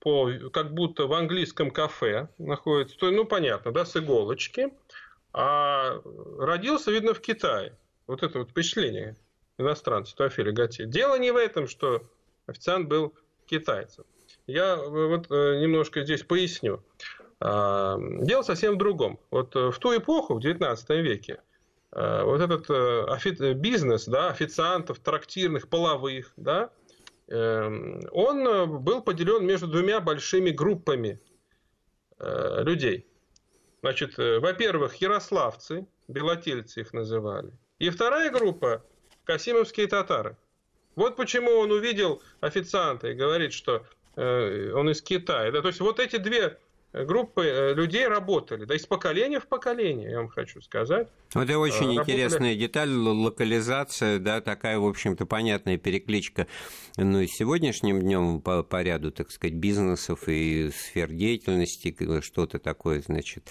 по, 0.00 0.30
как 0.52 0.74
будто 0.74 1.06
в 1.06 1.12
английском 1.12 1.70
кафе 1.70 2.28
находится. 2.38 2.96
То, 2.98 3.10
ну, 3.10 3.24
понятно, 3.24 3.72
да, 3.72 3.84
с 3.84 3.96
иголочки. 3.96 4.72
А 5.32 6.00
родился, 6.38 6.90
видно, 6.90 7.14
в 7.14 7.20
Китае. 7.20 7.76
Вот 8.06 8.22
это 8.22 8.40
вот 8.40 8.50
впечатление 8.50 9.16
иностранца 9.58 10.14
Теофиля 10.16 10.52
Готье. 10.52 10.86
Дело 10.86 11.18
не 11.18 11.30
в 11.30 11.36
этом, 11.36 11.68
что 11.68 12.02
официант 12.46 12.88
был 12.88 13.14
китайцем. 13.46 14.04
Я 14.46 14.76
вот 14.76 15.30
э, 15.30 15.60
немножко 15.60 16.04
здесь 16.04 16.22
поясню. 16.22 16.82
А, 17.40 17.98
дело 17.98 18.42
совсем 18.42 18.74
в 18.74 18.78
другом. 18.78 19.18
Вот 19.30 19.54
э, 19.56 19.70
в 19.70 19.78
ту 19.78 19.96
эпоху, 19.96 20.34
в 20.34 20.38
XIX 20.38 20.76
веке, 21.00 21.40
Э, 21.94 22.24
вот 22.24 22.40
этот 22.40 22.68
э, 22.70 23.52
бизнес 23.54 24.06
да, 24.06 24.28
официантов, 24.28 24.98
трактирных, 24.98 25.68
половых, 25.68 26.32
да, 26.36 26.70
эм, 27.28 28.00
он 28.10 28.46
э, 28.46 28.66
был 28.66 29.00
поделен 29.00 29.46
между 29.46 29.68
двумя 29.68 30.00
большими 30.00 30.50
группами 30.50 31.20
людей. 32.20 33.06
Значит, 33.82 34.16
во-первых, 34.16 34.94
ярославцы, 34.96 35.84
белотельцы 36.06 36.80
их 36.80 36.92
называли. 36.92 37.52
И 37.80 37.90
вторая 37.90 38.30
группа– 38.30 38.82
касимовские 39.24 39.88
татары. 39.88 40.36
Вот 40.94 41.16
почему 41.16 41.50
он 41.50 41.72
увидел 41.72 42.22
официанта 42.40 43.08
и 43.08 43.14
говорит, 43.14 43.52
что 43.52 43.84
он 44.16 44.90
из 44.90 45.02
Китая. 45.02 45.50
Да, 45.50 45.62
то 45.62 45.68
есть 45.68 45.80
вот 45.80 46.00
эти 46.00 46.16
две 46.16 46.58
группы 46.94 47.44
э, 47.44 47.74
людей 47.74 48.06
работали, 48.06 48.64
да 48.64 48.76
из 48.76 48.86
поколения 48.86 49.40
в 49.40 49.48
поколение, 49.48 50.12
я 50.12 50.18
вам 50.18 50.28
хочу 50.28 50.60
сказать. 50.60 51.08
Вот 51.34 51.42
это 51.42 51.58
очень 51.58 51.88
работали... 51.88 51.98
интересная 51.98 52.54
деталь, 52.54 52.90
локализация, 52.90 54.20
да, 54.20 54.40
такая, 54.40 54.78
в 54.78 54.86
общем-то, 54.86 55.26
понятная 55.26 55.76
перекличка, 55.76 56.46
ну, 56.96 57.20
и 57.20 57.26
сегодняшним 57.26 58.00
днем 58.00 58.40
по, 58.40 58.62
по 58.62 58.80
ряду, 58.82 59.10
так 59.10 59.32
сказать, 59.32 59.56
бизнесов 59.56 60.28
и 60.28 60.70
сфер 60.70 61.10
деятельности, 61.10 61.96
что-то 62.20 62.60
такое, 62.60 63.02
значит, 63.02 63.50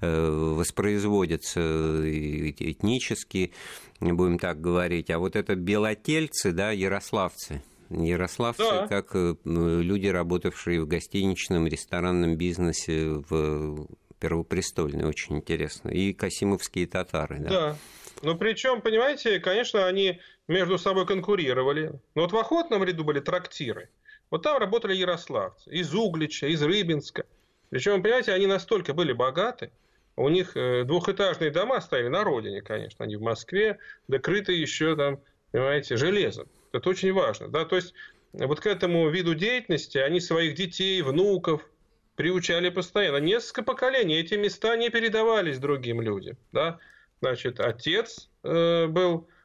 э, 0.00 0.30
воспроизводится 0.30 1.60
этнически, 1.60 3.52
будем 4.00 4.38
так 4.38 4.62
говорить, 4.62 5.10
а 5.10 5.18
вот 5.18 5.36
это 5.36 5.54
белотельцы, 5.56 6.52
да, 6.52 6.70
ярославцы– 6.70 7.62
Ярославцы, 7.90 8.62
да. 8.62 8.86
как 8.86 9.14
э, 9.14 9.34
люди, 9.44 10.06
работавшие 10.06 10.82
в 10.82 10.86
гостиничном, 10.86 11.66
ресторанном 11.66 12.36
бизнесе 12.36 13.22
в 13.28 13.88
Первопрестольной, 14.20 15.04
очень 15.04 15.36
интересно. 15.36 15.90
И 15.90 16.12
касимовские 16.12 16.86
татары, 16.86 17.38
да. 17.38 17.48
Да. 17.48 17.76
Ну, 18.22 18.36
причем, 18.36 18.80
понимаете, 18.80 19.38
конечно, 19.38 19.86
они 19.86 20.20
между 20.48 20.78
собой 20.78 21.06
конкурировали. 21.06 21.92
Но 22.14 22.22
вот 22.22 22.32
в 22.32 22.36
охотном 22.36 22.82
ряду 22.84 23.04
были 23.04 23.20
трактиры. 23.20 23.90
Вот 24.30 24.42
там 24.42 24.58
работали 24.58 24.94
ярославцы. 24.94 25.70
Из 25.70 25.94
Углича, 25.94 26.48
из 26.48 26.62
Рыбинска. 26.62 27.24
Причем, 27.70 28.02
понимаете, 28.02 28.32
они 28.32 28.46
настолько 28.46 28.94
были 28.94 29.12
богаты, 29.12 29.70
у 30.16 30.28
них 30.28 30.56
э, 30.56 30.84
двухэтажные 30.84 31.50
дома 31.50 31.80
стояли 31.80 32.08
на 32.08 32.24
родине, 32.24 32.60
конечно, 32.60 33.04
они 33.04 33.16
в 33.16 33.22
Москве, 33.22 33.78
докрыты 34.08 34.52
еще 34.52 34.96
там, 34.96 35.20
понимаете, 35.52 35.96
железом. 35.96 36.48
Это 36.72 36.88
очень 36.90 37.12
важно. 37.12 37.48
Да? 37.48 37.64
То 37.64 37.76
есть 37.76 37.94
вот 38.32 38.60
к 38.60 38.66
этому 38.66 39.08
виду 39.08 39.34
деятельности 39.34 39.98
они 39.98 40.20
своих 40.20 40.54
детей, 40.54 41.02
внуков 41.02 41.68
приучали 42.16 42.68
постоянно. 42.68 43.18
Несколько 43.18 43.62
поколений 43.62 44.18
эти 44.18 44.34
места 44.34 44.76
не 44.76 44.90
передавались 44.90 45.58
другим 45.58 46.00
людям. 46.00 46.36
Да? 46.52 46.78
Значит, 47.20 47.60
отец 47.60 48.28
э, 48.42 48.86
был 48.86 49.28
Э, 49.28 49.37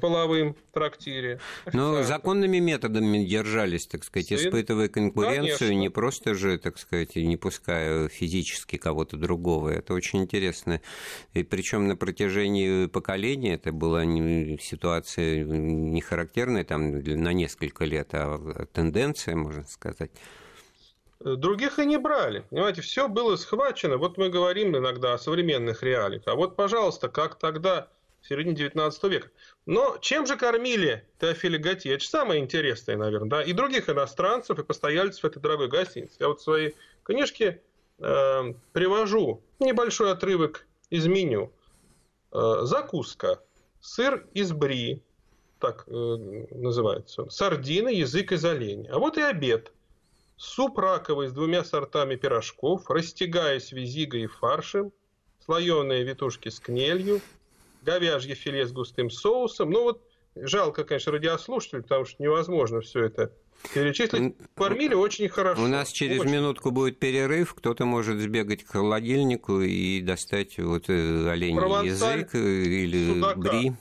половым 0.00 0.56
трактире. 0.72 1.40
Но 1.72 2.02
законными 2.02 2.58
методами 2.58 3.24
держались, 3.24 3.86
так 3.86 4.04
сказать, 4.04 4.28
Сын? 4.28 4.38
испытывая 4.38 4.88
конкуренцию, 4.88 5.58
Конечно. 5.58 5.80
не 5.80 5.88
просто 5.88 6.34
же, 6.34 6.58
так 6.58 6.78
сказать, 6.78 7.16
не 7.16 7.36
пуская 7.36 8.08
физически 8.08 8.76
кого-то 8.76 9.16
другого. 9.16 9.70
Это 9.70 9.94
очень 9.94 10.22
интересно. 10.22 10.80
И 11.34 11.42
причем 11.42 11.88
на 11.88 11.96
протяжении 11.96 12.86
поколения 12.86 13.54
это 13.54 13.72
была 13.72 14.04
не, 14.04 14.58
ситуация 14.58 15.44
не 15.44 16.00
характерная 16.00 16.64
там, 16.64 16.98
на 17.02 17.32
несколько 17.32 17.84
лет, 17.84 18.08
а 18.12 18.66
тенденция, 18.72 19.36
можно 19.36 19.64
сказать. 19.66 20.10
Других 21.20 21.78
и 21.78 21.84
не 21.84 21.98
брали. 21.98 22.44
Понимаете, 22.48 22.80
все 22.80 23.06
было 23.06 23.36
схвачено. 23.36 23.98
Вот 23.98 24.16
мы 24.16 24.30
говорим 24.30 24.74
иногда 24.74 25.12
о 25.12 25.18
современных 25.18 25.82
реалиях. 25.82 26.22
А 26.24 26.34
вот, 26.34 26.56
пожалуйста, 26.56 27.10
как 27.10 27.38
тогда 27.38 27.88
в 28.20 28.26
середине 28.26 28.54
19 28.54 29.02
века. 29.04 29.28
Но 29.66 29.98
чем 30.00 30.26
же 30.26 30.36
кормили 30.36 31.06
Теофиля 31.18 31.58
Готье? 31.58 31.94
Это 31.94 32.02
же 32.02 32.08
самое 32.08 32.40
интересное, 32.40 32.96
наверное, 32.96 33.28
да, 33.28 33.42
и 33.42 33.52
других 33.52 33.88
иностранцев, 33.88 34.58
и 34.58 34.64
постояльцев 34.64 35.24
этой 35.24 35.40
дорогой 35.40 35.68
гостиницы. 35.68 36.16
Я 36.20 36.28
вот 36.28 36.40
в 36.40 36.42
своей 36.42 36.74
книжке 37.02 37.62
э, 37.98 38.54
привожу 38.72 39.42
небольшой 39.58 40.12
отрывок 40.12 40.66
из 40.90 41.06
меню. 41.06 41.52
Э, 42.32 42.60
закуска. 42.62 43.40
Сыр 43.80 44.26
из 44.34 44.52
бри, 44.52 45.02
так 45.58 45.84
э, 45.86 45.92
называется. 45.92 47.28
Сардины, 47.30 47.88
язык 47.88 48.32
из 48.32 48.44
оленя. 48.44 48.90
А 48.92 48.98
вот 48.98 49.16
и 49.16 49.22
обед. 49.22 49.72
Суп 50.36 50.78
раковый 50.78 51.28
с 51.28 51.32
двумя 51.32 51.64
сортами 51.64 52.16
пирожков, 52.16 52.88
растягаясь 52.90 53.72
визигой 53.72 54.22
и 54.22 54.26
фаршем, 54.26 54.90
слоеные 55.44 56.02
витушки 56.02 56.48
с 56.48 56.58
кнелью, 56.58 57.20
говяжье 57.82 58.34
филе 58.34 58.66
с 58.66 58.72
густым 58.72 59.10
соусом. 59.10 59.70
Ну 59.70 59.84
вот 59.84 60.02
жалко, 60.36 60.84
конечно, 60.84 61.12
радиослушателей, 61.12 61.82
потому 61.82 62.04
что 62.04 62.22
невозможно 62.22 62.80
все 62.80 63.04
это 63.04 63.32
перечислить. 63.74 64.34
Кормили 64.54 64.94
очень 64.94 65.28
хорошо. 65.28 65.62
У 65.62 65.66
нас 65.66 65.90
через 65.90 66.20
очень. 66.20 66.30
минутку 66.30 66.70
будет 66.70 66.98
перерыв. 66.98 67.54
Кто-то 67.54 67.84
может 67.84 68.18
сбегать 68.20 68.64
к 68.64 68.70
холодильнику 68.70 69.60
и 69.60 70.00
достать 70.00 70.58
вот 70.58 70.84
э, 70.88 71.30
оленей 71.30 71.58
Провансаль 71.58 72.18
язык 72.20 72.34
э, 72.34 72.38
или 72.38 73.14
судака. 73.14 73.40
бри. 73.40 73.72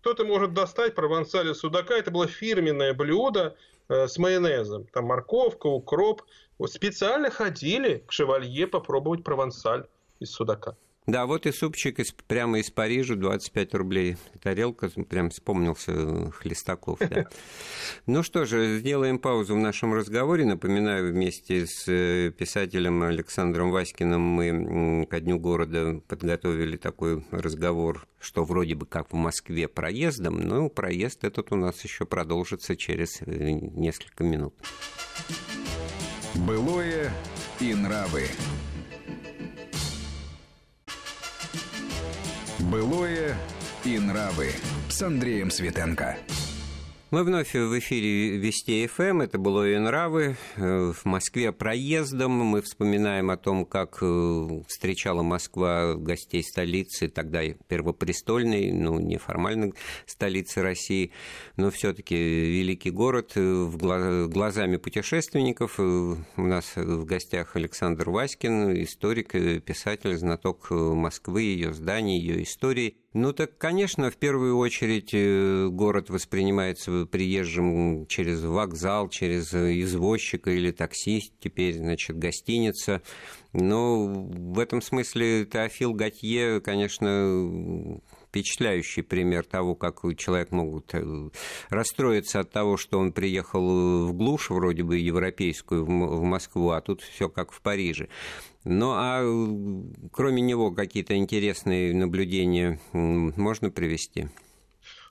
Кто-то 0.00 0.24
может 0.24 0.54
достать 0.54 0.94
провансаль 0.94 1.52
судака. 1.54 1.96
Это 1.96 2.10
было 2.10 2.26
фирменное 2.26 2.94
блюдо 2.94 3.56
э, 3.88 4.06
с 4.06 4.18
майонезом. 4.18 4.86
Там 4.92 5.06
морковка, 5.06 5.66
укроп. 5.66 6.22
Вот 6.58 6.72
специально 6.72 7.30
ходили 7.30 8.04
к 8.06 8.12
шевалье 8.12 8.66
попробовать 8.66 9.24
провансаль 9.24 9.86
из 10.20 10.30
судака. 10.30 10.76
Да, 11.06 11.26
вот 11.26 11.46
и 11.46 11.52
супчик 11.52 12.00
из, 12.00 12.10
прямо 12.10 12.58
из 12.58 12.70
Парижа, 12.70 13.14
25 13.14 13.74
рублей. 13.74 14.16
Тарелка, 14.42 14.88
прям 14.88 15.30
вспомнился 15.30 15.92
э, 15.92 16.30
Хлестаков. 16.32 16.98
Да. 16.98 17.26
Ну 18.06 18.22
что 18.22 18.44
же, 18.44 18.78
сделаем 18.78 19.18
паузу 19.18 19.54
в 19.54 19.58
нашем 19.58 19.94
разговоре. 19.94 20.44
Напоминаю, 20.44 21.12
вместе 21.12 21.66
с 21.66 21.86
э, 21.86 22.32
писателем 22.36 23.02
Александром 23.04 23.70
Васькиным 23.70 24.20
мы 24.20 25.06
ко 25.08 25.20
Дню 25.20 25.38
города 25.38 26.00
подготовили 26.08 26.76
такой 26.76 27.24
разговор, 27.30 28.06
что 28.18 28.44
вроде 28.44 28.74
бы 28.74 28.86
как 28.86 29.12
в 29.12 29.16
Москве 29.16 29.68
проездом, 29.68 30.40
но 30.40 30.68
проезд 30.68 31.24
этот 31.24 31.52
у 31.52 31.56
нас 31.56 31.82
еще 31.84 32.04
продолжится 32.04 32.76
через 32.76 33.22
э, 33.22 33.50
несколько 33.52 34.24
минут. 34.24 34.54
Былое 36.34 37.12
и 37.60 37.74
нравы. 37.74 38.24
Былое 42.70 43.36
и 43.84 43.96
нравы 43.96 44.50
с 44.88 45.00
Андреем 45.00 45.52
Светенко. 45.52 46.16
Мы 47.16 47.24
вновь 47.24 47.54
в 47.54 47.78
эфире 47.78 48.36
Вести 48.36 48.86
ФМ. 48.86 49.02
Эм. 49.02 49.20
Это 49.22 49.38
было 49.38 49.66
и 49.66 49.78
нравы. 49.78 50.36
Э, 50.56 50.92
в 50.92 51.06
Москве 51.06 51.50
проездом. 51.50 52.32
Мы 52.32 52.60
вспоминаем 52.60 53.30
о 53.30 53.38
том, 53.38 53.64
как 53.64 54.00
э, 54.02 54.62
встречала 54.68 55.22
Москва 55.22 55.94
гостей 55.94 56.42
столицы, 56.42 57.08
тогда 57.08 57.40
первопрестольной, 57.68 58.70
ну, 58.70 59.00
неформальной 59.00 59.72
столицы 60.04 60.60
России, 60.60 61.10
но 61.56 61.70
все-таки 61.70 62.14
великий 62.14 62.90
город. 62.90 63.32
Э, 63.34 64.26
глазами 64.28 64.76
путешественников 64.76 65.80
у 65.80 66.18
нас 66.36 66.76
в 66.76 67.06
гостях 67.06 67.56
Александр 67.56 68.10
Васькин, 68.10 68.82
историк, 68.82 69.32
писатель, 69.64 70.18
знаток 70.18 70.66
Москвы, 70.70 71.40
ее 71.40 71.72
зданий, 71.72 72.20
ее 72.20 72.42
истории. 72.42 72.98
Ну 73.18 73.32
так, 73.32 73.56
конечно, 73.56 74.10
в 74.10 74.18
первую 74.18 74.58
очередь 74.58 75.14
э, 75.14 75.68
город 75.70 76.10
воспринимается 76.10 77.06
приезжим 77.06 78.06
через 78.08 78.42
вокзал, 78.42 79.08
через 79.08 79.54
извозчика 79.54 80.50
или 80.50 80.70
такси, 80.70 81.32
теперь, 81.40 81.78
значит, 81.78 82.18
гостиница. 82.18 83.00
Но 83.54 84.04
в 84.04 84.58
этом 84.58 84.82
смысле 84.82 85.46
Теофил 85.46 85.94
Готье, 85.94 86.60
конечно, 86.60 88.02
впечатляющий 88.28 89.02
пример 89.02 89.46
того, 89.46 89.74
как 89.74 90.02
человек 90.18 90.50
могут 90.50 90.90
э, 90.92 91.30
расстроиться 91.70 92.40
от 92.40 92.50
того, 92.50 92.76
что 92.76 92.98
он 92.98 93.12
приехал 93.12 94.08
в 94.08 94.12
глушь, 94.12 94.50
вроде 94.50 94.82
бы 94.82 94.98
европейскую, 94.98 95.86
в 95.86 96.22
Москву, 96.22 96.68
а 96.68 96.82
тут 96.82 97.00
все 97.00 97.30
как 97.30 97.52
в 97.52 97.62
Париже. 97.62 98.10
Ну, 98.68 98.94
а 98.96 99.22
кроме 100.10 100.42
него 100.42 100.72
какие-то 100.72 101.16
интересные 101.16 101.94
наблюдения 101.94 102.80
можно 102.92 103.70
привести? 103.70 104.28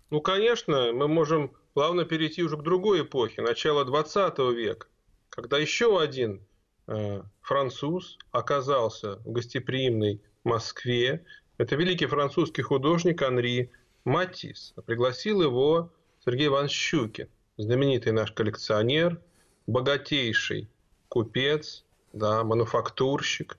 Ну, 0.10 0.20
конечно, 0.20 0.92
мы 0.92 1.08
можем 1.08 1.52
плавно 1.74 2.04
перейти 2.04 2.44
уже 2.44 2.58
к 2.58 2.64
другой 2.64 3.04
эпохе, 3.04 3.42
начало 3.42 3.86
20 3.86 4.40
века, 4.54 4.88
когда 5.30 5.58
еще 5.58 6.02
один 6.02 6.42
э, 6.88 7.22
француз 7.42 8.18
оказался 8.32 9.20
в 9.20 9.32
гостеприимной 9.32 10.22
Москве. 10.44 11.24
Это 11.58 11.78
великий 11.78 12.08
французский 12.08 12.62
художник 12.62 13.22
Анри 13.22 13.72
Матис. 14.04 14.74
Пригласил 14.86 15.42
его 15.42 15.94
Сергей 16.26 16.48
Иванович 16.48 16.74
Щукин, 16.74 17.30
знаменитый 17.56 18.12
наш 18.12 18.34
коллекционер, 18.34 19.22
богатейший 19.66 20.68
купец, 21.08 21.86
да, 22.16 22.44
мануфактурщик, 22.44 23.58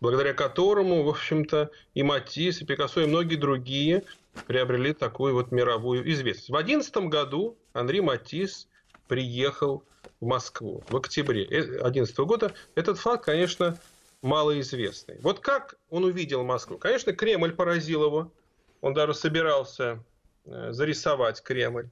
благодаря 0.00 0.34
которому, 0.34 1.02
в 1.02 1.08
общем-то, 1.08 1.70
и 1.94 2.02
Матисс, 2.02 2.60
и 2.60 2.64
Пикассо, 2.64 3.00
и 3.00 3.06
многие 3.06 3.36
другие 3.36 4.04
приобрели 4.46 4.92
такую 4.92 5.34
вот 5.34 5.50
мировую 5.50 6.08
известность. 6.12 6.50
В 6.50 6.52
2011 6.52 6.96
году 7.08 7.56
Анри 7.72 8.00
Матисс 8.00 8.68
приехал 9.08 9.84
в 10.20 10.26
Москву 10.26 10.84
в 10.88 10.96
октябре 10.96 11.46
2011 11.46 12.18
года. 12.18 12.52
Этот 12.74 12.98
факт, 12.98 13.24
конечно, 13.24 13.78
малоизвестный. 14.22 15.18
Вот 15.20 15.40
как 15.40 15.76
он 15.90 16.04
увидел 16.04 16.44
Москву? 16.44 16.78
Конечно, 16.78 17.12
Кремль 17.12 17.52
поразил 17.52 18.04
его. 18.04 18.32
Он 18.80 18.92
даже 18.92 19.14
собирался 19.14 20.04
э, 20.44 20.72
зарисовать 20.72 21.42
Кремль. 21.42 21.88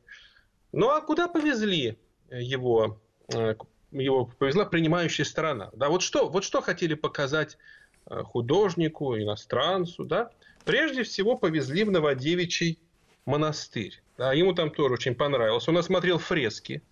Ну 0.73 0.91
а 0.91 1.01
куда 1.01 1.29
повезли 1.29 1.97
его 2.31 3.01
э, 3.29 3.55
его 3.93 4.27
повезла 4.27 4.65
принимающая 4.65 5.25
сторона. 5.25 5.71
Да, 5.75 5.89
вот 5.89 6.03
что, 6.03 6.29
вот 6.29 6.45
что 6.45 6.61
хотели 6.61 6.95
показать 6.95 7.59
э, 8.07 8.23
художнику, 8.23 9.17
иностранцу, 9.17 10.05
да? 10.05 10.31
Прежде 10.65 11.03
всего 11.03 11.37
повезли 11.37 11.85
в 11.85 11.91
Новодевичий 11.91 12.79
монастырь. 13.27 14.03
Да, 14.17 14.33
ему 14.33 14.55
там 14.55 14.71
тоже 14.71 14.95
очень 14.95 15.15
понравилось. 15.15 15.69
Он 15.69 15.79
осмотрел 15.79 16.19
фрески 16.19 16.83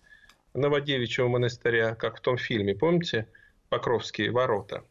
Новодевичьего 0.53 1.27
монастыря, 1.27 1.95
как 1.95 2.17
в 2.17 2.21
том 2.21 2.37
фильме, 2.37 2.75
помните? 2.75 3.27
Покровские 3.69 4.31
ворота. 4.31 4.83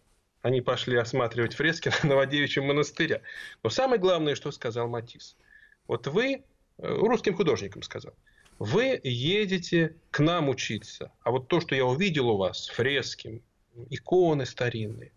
Они 0.43 0.63
пошли 0.63 0.97
осматривать 0.97 1.55
фрески 1.55 1.93
Новодевичьего 2.07 2.65
монастыря. 2.65 3.21
Но 3.63 3.71
самое 3.71 4.01
главное, 4.01 4.35
что 4.35 4.51
сказал 4.51 4.89
Матис. 4.89 5.37
Вот 5.87 6.07
вы, 6.07 6.35
э, 6.35 6.43
русским 6.79 7.35
художникам 7.35 7.83
сказал– 7.83 8.15
вы 8.61 9.01
едете 9.03 9.97
к 10.11 10.21
нам 10.21 10.51
учиться. 10.51 11.11
А 11.23 11.31
вот 11.31 11.49
то, 11.49 11.61
что 11.61 11.75
я 11.75 11.87
увидел 11.87 12.29
у 12.29 12.37
вас, 12.37 12.69
фрески, 12.69 13.43
иконы 13.89 14.45
старинные, 14.45 15.13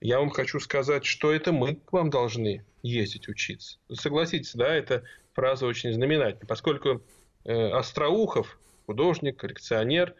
я 0.00 0.18
вам 0.18 0.30
хочу 0.30 0.58
сказать, 0.58 1.04
что 1.04 1.30
это 1.32 1.52
мы 1.52 1.76
к 1.76 1.92
вам 1.92 2.08
должны 2.08 2.64
ездить 2.82 3.28
учиться. 3.28 3.78
Согласитесь, 3.92 4.54
да, 4.54 4.74
эта 4.74 5.04
фраза 5.34 5.66
очень 5.66 5.92
знаменательна, 5.92 6.46
поскольку 6.48 7.02
э, 7.44 7.68
Остроухов, 7.68 8.58
художник, 8.86 9.36
коллекционер, 9.36 10.14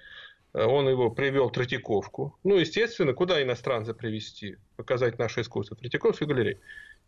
э, 0.53 0.63
он 0.63 0.87
его 0.91 1.11
привел 1.11 1.49
в 1.49 1.53
Третьяковку. 1.53 2.39
Ну, 2.45 2.59
естественно, 2.59 3.15
куда 3.15 3.43
иностранца 3.43 3.95
привести? 3.95 4.59
Показать 4.77 5.19
наше 5.19 5.41
искусство. 5.41 5.75
Третьяковская 5.75 6.29
галерея. 6.29 6.59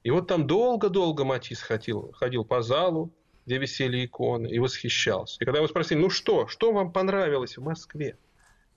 И 0.04 0.10
вот 0.10 0.26
там 0.26 0.46
долго-долго 0.46 1.24
Матис 1.24 1.60
ходил, 1.60 2.12
ходил 2.12 2.46
по 2.46 2.62
залу, 2.62 3.12
где 3.46 3.58
висели 3.58 4.04
иконы, 4.04 4.46
и 4.48 4.58
восхищался. 4.58 5.36
И 5.40 5.44
когда 5.44 5.58
его 5.58 5.68
спросили, 5.68 5.98
ну 5.98 6.10
что, 6.10 6.46
что 6.48 6.72
вам 6.72 6.92
понравилось 6.92 7.56
в 7.56 7.62
Москве? 7.62 8.16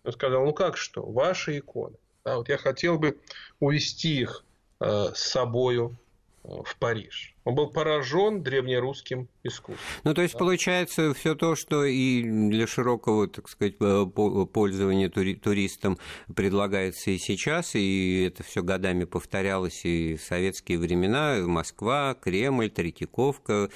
Он 0.04 0.14
сказал, 0.14 0.46
ну 0.46 0.54
как 0.54 0.78
что, 0.78 1.04
ваши 1.04 1.60
иконы. 1.60 1.96
Да, 2.26 2.38
вот 2.38 2.50
я 2.50 2.58
хотел 2.58 3.00
бы 3.00 3.18
увести 3.60 4.22
их 4.22 4.44
э, 4.80 5.12
с 5.14 5.20
собою 5.20 5.98
э, 6.44 6.50
в 6.64 6.76
Париж. 6.78 7.36
Он 7.48 7.56
был 7.56 7.68
поражен 7.68 8.44
древнерусским 8.44 9.30
искусством. 9.42 9.78
Ну, 10.04 10.14
то 10.14 10.22
есть, 10.22 10.34
да. 10.34 10.40
получается, 10.40 11.14
все 11.14 11.34
то, 11.34 11.56
что 11.56 11.86
и 11.86 12.22
для 12.22 12.68
широкого, 12.68 13.30
так 13.30 13.48
сказать, 13.48 13.76
э, 13.80 14.06
пользования 14.52 15.10
туристам 15.10 15.98
предлагается 16.36 17.12
и 17.12 17.18
сейчас, 17.18 17.74
и 17.76 18.26
это 18.28 18.44
все 18.44 18.62
годами 18.64 19.06
повторялось 19.06 19.86
и 19.86 20.18
в 20.18 20.24
советские 20.24 20.78
времена, 20.78 21.38
Москва, 21.48 22.18
Кремль, 22.22 22.70
Третьяковка, 22.70 23.70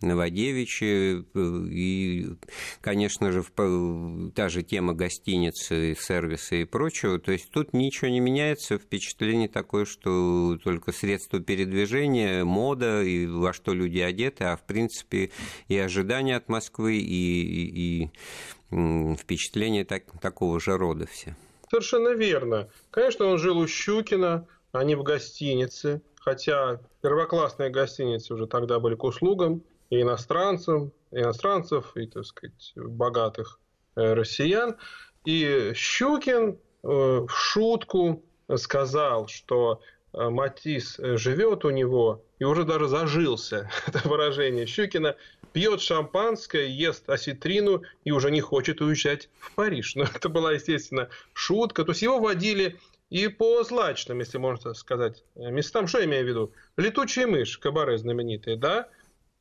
Новодевичье, 0.00 1.22
и, 1.34 2.28
конечно 2.80 3.30
же, 3.30 3.44
та 4.34 4.48
же 4.48 4.62
тема 4.62 4.94
гостиницы, 4.94 5.94
сервиса 6.00 6.56
и 6.56 6.64
прочего. 6.64 7.18
То 7.18 7.32
есть, 7.32 7.50
тут 7.50 7.74
ничего 7.74 8.08
не 8.08 8.20
меняется, 8.20 8.78
впечатление 8.78 9.48
такое, 9.48 9.84
что 9.84 10.56
только 10.64 10.92
средства 10.92 11.40
передвижения, 11.40 12.42
мода 12.42 13.02
и 13.02 13.17
во 13.26 13.52
что 13.52 13.72
люди 13.72 13.98
одеты, 13.98 14.44
а 14.44 14.56
в 14.56 14.62
принципе 14.62 15.30
и 15.68 15.78
ожидания 15.78 16.36
от 16.36 16.48
Москвы, 16.48 16.96
и, 16.96 17.02
и, 17.02 18.10
и 18.70 19.16
впечатления 19.16 19.84
так, 19.84 20.04
такого 20.20 20.60
же 20.60 20.76
рода 20.76 21.06
все. 21.06 21.34
Совершенно 21.70 22.14
верно. 22.14 22.68
Конечно, 22.90 23.26
он 23.26 23.38
жил 23.38 23.58
у 23.58 23.66
Щукина, 23.66 24.46
а 24.72 24.84
не 24.84 24.94
в 24.94 25.02
гостинице. 25.02 26.02
Хотя 26.20 26.80
первоклассные 27.02 27.70
гостиницы 27.70 28.34
уже 28.34 28.46
тогда 28.46 28.80
были 28.80 28.94
к 28.94 29.04
услугам 29.04 29.62
и 29.90 30.02
иностранцам, 30.02 30.92
иностранцев, 31.10 31.96
и, 31.96 32.06
так 32.06 32.26
сказать, 32.26 32.72
богатых 32.76 33.60
э, 33.96 34.12
россиян. 34.14 34.76
И 35.24 35.72
Щукин 35.74 36.50
э, 36.50 36.56
в 36.82 37.30
шутку 37.30 38.22
сказал, 38.56 39.28
что 39.28 39.80
Матис 40.12 40.96
живет 40.98 41.64
у 41.64 41.70
него 41.70 42.24
и 42.38 42.44
уже 42.44 42.64
даже 42.64 42.88
зажился, 42.88 43.70
это 43.86 44.08
выражение 44.08 44.66
Щукина, 44.66 45.16
пьет 45.52 45.80
шампанское, 45.80 46.66
ест 46.66 47.08
осетрину 47.08 47.82
и 48.04 48.12
уже 48.12 48.30
не 48.30 48.40
хочет 48.40 48.80
уезжать 48.80 49.28
в 49.38 49.52
Париж. 49.54 49.94
Но 49.96 50.04
это 50.04 50.28
была, 50.28 50.52
естественно, 50.52 51.08
шутка. 51.32 51.84
То 51.84 51.92
есть 51.92 52.02
его 52.02 52.20
водили 52.20 52.78
и 53.10 53.28
по 53.28 53.62
злачным, 53.64 54.20
если 54.20 54.38
можно 54.38 54.74
сказать, 54.74 55.24
местам. 55.34 55.88
Что 55.88 55.98
я 55.98 56.04
имею 56.04 56.24
в 56.24 56.28
виду? 56.28 56.52
Летучая 56.76 57.26
мышь, 57.26 57.58
кабаре 57.58 57.98
знаменитый, 57.98 58.56
да? 58.56 58.88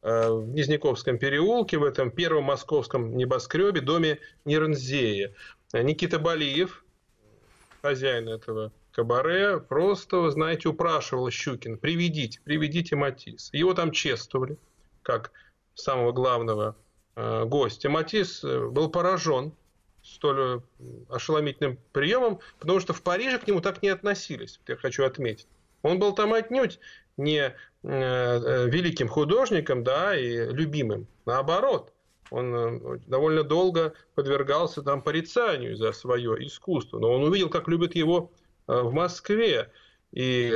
Э, 0.01 0.29
в 0.29 0.47
Низняковском 0.49 1.17
переулке, 1.17 1.77
в 1.77 1.83
этом 1.83 2.11
первом 2.11 2.45
московском 2.45 3.17
небоскребе, 3.17 3.81
доме 3.81 4.19
Нернзея. 4.45 5.33
Никита 5.73 6.17
Балиев, 6.17 6.83
хозяин 7.81 8.29
этого 8.29 8.71
кабаре 8.97 9.59
просто, 9.59 10.27
знаете, 10.31 10.69
упрашивал 10.69 11.29
Щукин, 11.29 11.77
приведите, 11.77 12.39
приведите 12.43 12.95
Матис. 12.95 13.51
Его 13.53 13.75
там 13.75 13.91
чествовали, 13.91 14.57
как 15.03 15.31
самого 15.75 16.11
главного 16.11 16.75
э, 17.15 17.45
гостя. 17.45 17.91
Матис 17.91 18.43
э, 18.43 18.67
был 18.69 18.89
поражен 18.89 19.53
столь 20.01 20.39
э, 20.39 20.83
ошеломительным 21.11 21.77
приемом, 21.91 22.39
потому 22.57 22.79
что 22.79 22.93
в 22.93 23.03
Париже 23.03 23.37
к 23.37 23.45
нему 23.45 23.61
так 23.61 23.83
не 23.83 23.89
относились, 23.89 24.59
я 24.67 24.75
хочу 24.75 25.05
отметить. 25.05 25.47
Он 25.83 25.99
был 25.99 26.13
там 26.13 26.33
отнюдь 26.33 26.79
не 27.17 27.53
великим 27.83 29.07
художником, 29.07 29.83
да, 29.83 30.17
и 30.17 30.51
любимым. 30.51 31.07
Наоборот, 31.25 31.93
он 32.31 32.99
довольно 33.07 33.43
долго 33.43 33.93
подвергался 34.15 34.81
там 34.81 35.01
порицанию 35.01 35.77
за 35.77 35.93
свое 35.93 36.35
искусство, 36.45 36.99
но 36.99 37.13
он 37.13 37.23
увидел, 37.23 37.49
как 37.49 37.67
любят 37.67 37.95
его 37.95 38.31
в 38.67 38.91
Москве, 38.93 39.71
и 40.11 40.53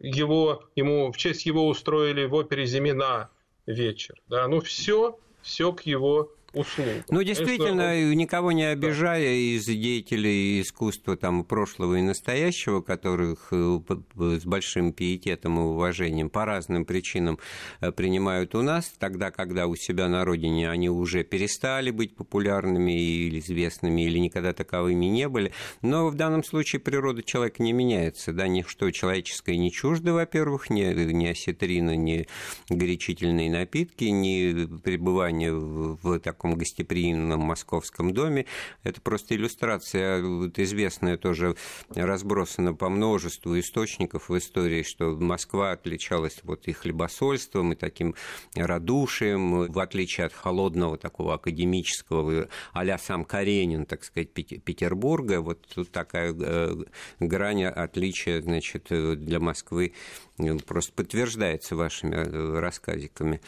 его, 0.00 0.64
ему, 0.74 1.12
в 1.12 1.16
честь 1.16 1.46
его 1.46 1.68
устроили 1.68 2.24
в 2.26 2.34
опере 2.34 2.66
«Зимина» 2.66 3.30
вечер. 3.66 4.20
Да? 4.28 4.46
Ну, 4.48 4.60
все, 4.60 5.18
все 5.42 5.72
к 5.72 5.82
его 5.82 6.32
услуг. 6.56 7.04
Ну, 7.10 7.22
действительно, 7.22 7.88
Конечно, 7.88 8.14
никого 8.14 8.52
не 8.52 8.64
обижая 8.64 9.22
да. 9.22 9.30
из 9.30 9.64
деятелей 9.66 10.62
искусства 10.62 11.16
там, 11.16 11.44
прошлого 11.44 11.96
и 11.96 12.02
настоящего, 12.02 12.80
которых 12.80 13.48
э, 13.52 13.80
с 14.16 14.44
большим 14.44 14.92
пиететом 14.92 15.58
и 15.58 15.62
уважением 15.62 16.30
по 16.30 16.44
разным 16.44 16.84
причинам 16.84 17.38
э, 17.80 17.92
принимают 17.92 18.54
у 18.54 18.62
нас, 18.62 18.92
тогда, 18.98 19.30
когда 19.30 19.66
у 19.66 19.76
себя 19.76 20.08
на 20.08 20.24
родине 20.24 20.70
они 20.70 20.88
уже 20.88 21.24
перестали 21.24 21.90
быть 21.90 22.16
популярными 22.16 22.92
или 22.92 23.38
известными, 23.40 24.02
или 24.02 24.18
никогда 24.18 24.52
таковыми 24.52 25.06
не 25.06 25.28
были. 25.28 25.52
Но 25.82 26.08
в 26.08 26.14
данном 26.14 26.42
случае 26.42 26.80
природа 26.80 27.22
человека 27.22 27.62
не 27.62 27.72
меняется. 27.72 28.32
Да? 28.32 28.48
Ничто 28.48 28.90
человеческое 28.90 29.56
не 29.56 29.70
чуждо, 29.70 30.12
во-первых, 30.12 30.70
ни, 30.70 30.82
ни 31.12 31.26
осетрина, 31.26 31.96
ни 31.96 32.26
горячительные 32.68 33.50
напитки, 33.50 34.04
ни 34.04 34.66
пребывание 34.80 35.52
в 35.52 36.18
таком 36.20 36.45
таком 36.46 36.58
гостеприимном 36.58 37.40
московском 37.40 38.12
доме. 38.12 38.46
Это 38.84 39.00
просто 39.00 39.34
иллюстрация, 39.34 40.22
вот 40.22 40.58
известная 40.58 41.16
тоже, 41.16 41.56
разбросана 41.94 42.74
по 42.74 42.88
множеству 42.88 43.58
источников 43.58 44.28
в 44.28 44.36
истории, 44.36 44.82
что 44.82 45.16
Москва 45.16 45.72
отличалась 45.72 46.40
вот 46.44 46.68
и 46.68 46.72
хлебосольством, 46.72 47.72
и 47.72 47.76
таким 47.76 48.14
радушием, 48.54 49.72
в 49.72 49.78
отличие 49.78 50.26
от 50.26 50.32
холодного 50.32 50.96
такого 50.96 51.34
академического, 51.34 52.48
а 52.72 52.98
сам 52.98 53.24
Каренин, 53.24 53.84
так 53.84 54.04
сказать, 54.04 54.32
Петербурга. 54.32 55.40
Вот 55.40 55.66
тут 55.74 55.90
такая 55.90 56.32
э, 56.32 56.74
грань 57.20 57.64
отличия, 57.64 58.40
значит, 58.40 58.86
для 58.88 59.40
Москвы 59.40 59.92
э, 60.38 60.58
просто 60.66 60.92
подтверждается 60.92 61.76
вашими 61.76 62.14
э, 62.14 62.58
рассказиками. 62.60 63.40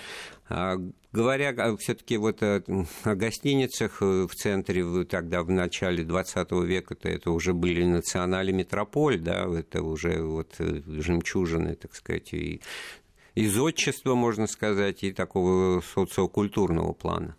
А 0.51 0.77
говоря 1.13 1.77
все-таки 1.77 2.17
вот 2.17 2.43
о, 2.43 2.63
о 3.05 3.15
гостиницах 3.15 4.01
э, 4.01 4.27
в 4.27 4.35
центре, 4.35 5.05
тогда 5.05 5.43
в 5.43 5.51
начале 5.51 6.05
20 6.05 6.53
века 6.53 6.95
-то 6.95 7.09
это 7.09 7.31
уже 7.31 7.53
были 7.53 7.85
национали 7.85 8.51
метрополь, 8.51 9.19
да, 9.19 9.47
это 9.47 9.83
уже 9.83 10.23
вот 10.23 10.55
э, 10.59 10.81
жемчужины, 10.87 11.75
так 11.75 11.95
сказать, 11.95 12.33
и 12.33 12.63
из 13.35 13.59
отчества, 13.59 14.15
можно 14.15 14.47
сказать, 14.47 15.05
и 15.05 15.13
такого 15.13 15.83
социокультурного 15.83 16.93
плана. 16.93 17.37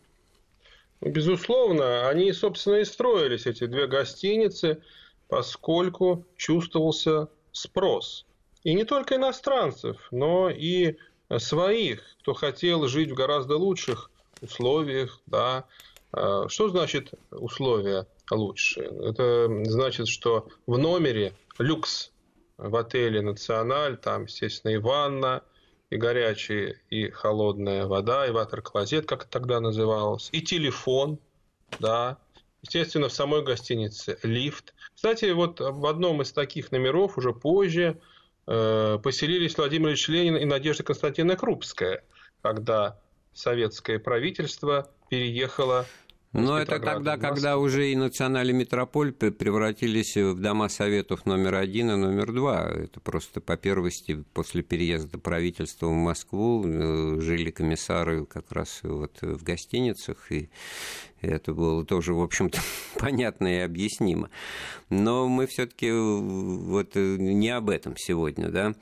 Безусловно, 1.01 2.09
они, 2.09 2.31
собственно, 2.31 2.75
и 2.75 2.85
строились, 2.85 3.47
эти 3.47 3.65
две 3.65 3.87
гостиницы, 3.87 4.81
поскольку 5.27 6.25
чувствовался 6.35 7.29
спрос. 7.51 8.25
И 8.63 8.73
не 8.73 8.83
только 8.83 9.15
иностранцев, 9.15 10.07
но 10.11 10.49
и 10.49 10.97
своих, 11.37 12.01
кто 12.21 12.33
хотел 12.33 12.87
жить 12.87 13.11
в 13.11 13.15
гораздо 13.15 13.57
лучших 13.57 14.09
условиях, 14.41 15.21
да. 15.25 15.65
А, 16.11 16.47
что 16.49 16.69
значит 16.69 17.13
условия 17.31 18.07
лучшие? 18.31 18.87
Это 18.87 19.63
значит, 19.65 20.07
что 20.07 20.47
в 20.65 20.77
номере 20.77 21.33
люкс 21.59 22.11
в 22.57 22.75
отеле 22.75 23.21
«Националь», 23.21 23.97
там, 23.97 24.23
естественно, 24.23 24.71
и 24.71 24.77
ванна, 24.77 25.43
и 25.89 25.97
горячая, 25.97 26.75
и 26.89 27.09
холодная 27.09 27.85
вода, 27.85 28.27
и 28.27 28.31
ватер-клозет, 28.31 29.05
как 29.05 29.23
это 29.23 29.31
тогда 29.31 29.59
называлось, 29.59 30.29
и 30.31 30.41
телефон, 30.41 31.19
да, 31.79 32.17
естественно, 32.61 33.07
в 33.07 33.13
самой 33.13 33.43
гостинице 33.43 34.19
лифт. 34.23 34.73
Кстати, 34.93 35.31
вот 35.31 35.59
в 35.59 35.85
одном 35.85 36.21
из 36.21 36.31
таких 36.31 36.71
номеров 36.71 37.17
уже 37.17 37.33
позже 37.33 37.99
поселились 38.49 39.57
Владимир 39.57 39.89
Ильич 39.89 40.07
Ленин 40.07 40.37
и 40.37 40.45
Надежда 40.45 40.83
Константиновна 40.83 41.37
Крупская, 41.37 42.03
когда 42.41 42.99
советское 43.33 43.99
правительство 43.99 44.89
переехало 45.09 45.85
но 46.31 46.59
это 46.59 46.79
тогда, 46.79 47.17
когда 47.17 47.57
уже 47.57 47.91
и 47.91 47.95
национальный 47.95 48.53
метрополь 48.53 49.11
превратились 49.11 50.15
в 50.15 50.39
дома 50.39 50.69
советов 50.69 51.25
номер 51.25 51.55
один 51.55 51.89
и 51.89 51.95
номер 51.95 52.31
два. 52.31 52.69
Это 52.69 52.99
просто 52.99 53.41
по 53.41 53.57
первости 53.57 54.23
после 54.33 54.61
переезда 54.61 55.17
правительства 55.17 55.87
в 55.87 55.93
Москву 55.93 56.63
э, 56.65 57.19
жили 57.19 57.49
комиссары 57.49 58.27
как 58.27 58.51
раз 58.51 58.81
вот 58.83 59.19
в 59.21 59.43
гостиницах, 59.43 60.31
и 60.31 60.51
это 61.21 61.53
было 61.53 61.85
тоже, 61.85 62.13
в 62.13 62.21
общем-то, 62.21 62.59
понятно 62.99 63.47
и 63.47 63.59
объяснимо. 63.59 64.29
Но 64.89 65.27
мы 65.27 65.45
все-таки 65.47 65.87
э, 65.87 65.93
вот 65.93 66.91
э, 66.95 67.17
не 67.17 67.49
об 67.49 67.69
этом 67.69 67.95
сегодня, 67.97 68.49
да, 68.49 68.73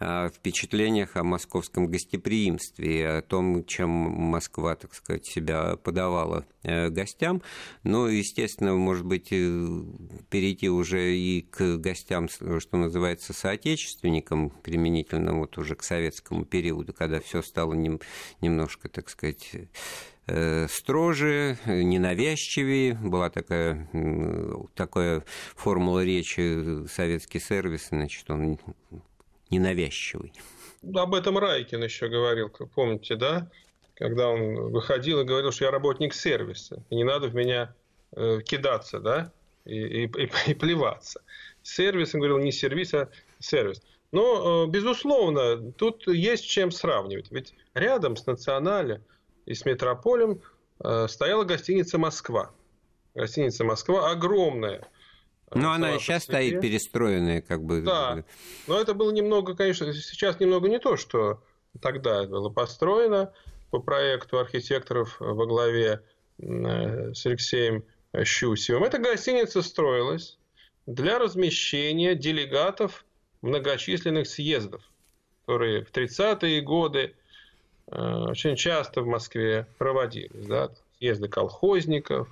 а 0.00 0.26
о 0.26 0.28
впечатлениях 0.28 1.16
о 1.16 1.22
московском 1.22 1.86
гостеприимстве 1.86 2.98
и 2.98 3.02
о 3.02 3.22
том, 3.22 3.64
чем 3.64 3.88
Москва, 3.90 4.74
так 4.74 4.92
сказать, 4.92 5.24
себя 5.24 5.76
подавала 5.76 6.44
э, 6.62 6.90
гостям. 6.90 7.42
Ну, 7.84 8.06
естественно, 8.06 8.74
может 8.74 9.06
быть, 9.06 9.28
перейти 9.28 10.68
уже 10.68 11.16
и 11.16 11.42
к 11.42 11.76
гостям, 11.78 12.28
что 12.28 12.76
называется, 12.76 13.32
соотечественникам, 13.32 14.50
применительно 14.50 15.38
вот 15.38 15.56
уже 15.58 15.76
к 15.76 15.82
советскому 15.84 16.44
периоду, 16.44 16.92
когда 16.92 17.20
все 17.20 17.40
стало 17.40 17.74
немножко, 18.40 18.88
так 18.88 19.08
сказать, 19.08 19.52
строже, 20.26 21.58
ненавязчивее. 21.66 22.94
Была 22.94 23.30
такая, 23.30 23.88
такая 24.74 25.22
формула 25.54 26.04
речи 26.04 26.86
советский 26.88 27.40
сервис, 27.40 27.88
значит, 27.90 28.30
он 28.30 28.58
ненавязчивый. 29.50 30.32
Об 30.94 31.14
этом 31.14 31.38
Райкин 31.38 31.82
еще 31.82 32.08
говорил, 32.08 32.50
помните, 32.74 33.16
да? 33.16 33.50
Когда 33.94 34.28
он 34.28 34.72
выходил 34.72 35.20
и 35.20 35.24
говорил, 35.24 35.52
что 35.52 35.66
я 35.66 35.70
работник 35.70 36.14
сервиса, 36.14 36.82
и 36.90 36.96
не 36.96 37.04
надо 37.04 37.28
в 37.28 37.34
меня 37.34 37.74
э, 38.12 38.40
кидаться, 38.44 38.98
да, 38.98 39.32
и, 39.64 40.04
и, 40.04 40.04
и, 40.06 40.54
плеваться. 40.54 41.22
Сервис, 41.62 42.14
он 42.14 42.20
говорил, 42.20 42.38
не 42.38 42.52
сервис, 42.52 42.92
а 42.92 43.08
сервис. 43.38 43.82
Но, 44.10 44.64
э, 44.64 44.70
безусловно, 44.70 45.72
тут 45.72 46.06
есть 46.08 46.46
чем 46.46 46.70
сравнивать. 46.70 47.30
Ведь 47.30 47.54
рядом 47.74 48.16
с 48.16 48.26
националем 48.26 49.02
и 49.46 49.54
с 49.54 49.64
метрополем 49.64 50.40
э, 50.82 51.06
стояла 51.08 51.44
гостиница 51.44 51.98
«Москва». 51.98 52.50
Гостиница 53.14 53.64
«Москва» 53.64 54.10
огромная. 54.10 54.86
Ну, 55.54 55.70
она 55.70 55.94
и 55.94 55.98
сейчас 55.98 56.24
стоит 56.24 56.60
перестроенная, 56.60 57.40
как 57.40 57.62
бы. 57.62 57.82
Да, 57.82 58.24
но 58.66 58.80
это 58.80 58.94
было 58.94 59.12
немного, 59.12 59.54
конечно, 59.54 59.92
сейчас 59.92 60.40
немного 60.40 60.68
не 60.68 60.80
то, 60.80 60.96
что 60.96 61.42
тогда 61.80 62.24
было 62.24 62.48
построено 62.48 63.32
по 63.70 63.78
проекту 63.78 64.38
архитекторов 64.38 65.16
во 65.20 65.46
главе 65.46 66.02
э, 66.38 67.12
с 67.14 67.26
Алексеем 67.26 67.84
Щусевым. 68.24 68.84
Эта 68.84 68.98
гостиница 68.98 69.62
строилась 69.62 70.38
для 70.86 71.18
размещения 71.18 72.14
делегатов 72.14 73.04
многочисленных 73.42 74.26
съездов, 74.26 74.82
которые 75.42 75.84
в 75.84 75.92
30-е 75.92 76.62
годы 76.62 77.14
Э, 77.14 77.23
очень 77.86 78.56
часто 78.56 79.02
в 79.02 79.06
Москве 79.06 79.66
проводились. 79.78 80.46
Да? 80.46 80.70
Съезды 80.98 81.28
колхозников, 81.28 82.28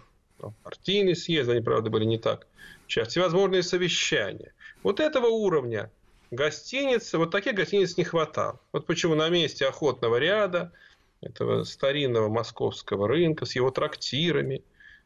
партийные 0.63 1.15
съезды, 1.15 1.53
они, 1.53 1.61
правда, 1.63 1.91
были 1.91 2.05
не 2.05 2.19
так 2.19 2.47
часто, 2.87 3.11
всевозможные 3.11 3.63
совещания. 3.63 4.53
Вот 4.83 5.01
этого 5.01 5.27
уровня 5.27 5.91
гостиницы, 6.31 7.19
вот 7.19 7.31
таких 7.31 7.55
гостиниц 7.55 7.97
не 7.97 8.05
хватало. 8.05 8.59
Вот 8.73 8.87
почему 8.87 9.15
на 9.15 9.29
месте 9.29 9.67
охотного 9.67 10.17
ряда, 10.17 10.73
этого 11.21 11.63
старинного 11.65 12.29
московского 12.29 13.07
рынка 13.07 13.47
с 13.47 13.55
его 13.55 13.71
трактирами, 13.71 14.63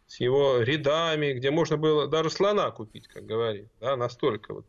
с 0.07 0.21
его 0.21 0.61
рядами, 0.61 1.33
где 1.33 1.51
можно 1.51 1.77
было 1.77 2.07
даже 2.07 2.31
слона 2.31 2.71
купить, 2.71 3.07
как 3.09 3.27
говорит, 3.27 3.69
да, 3.81 3.97
настолько 3.97 4.55
вот 4.55 4.65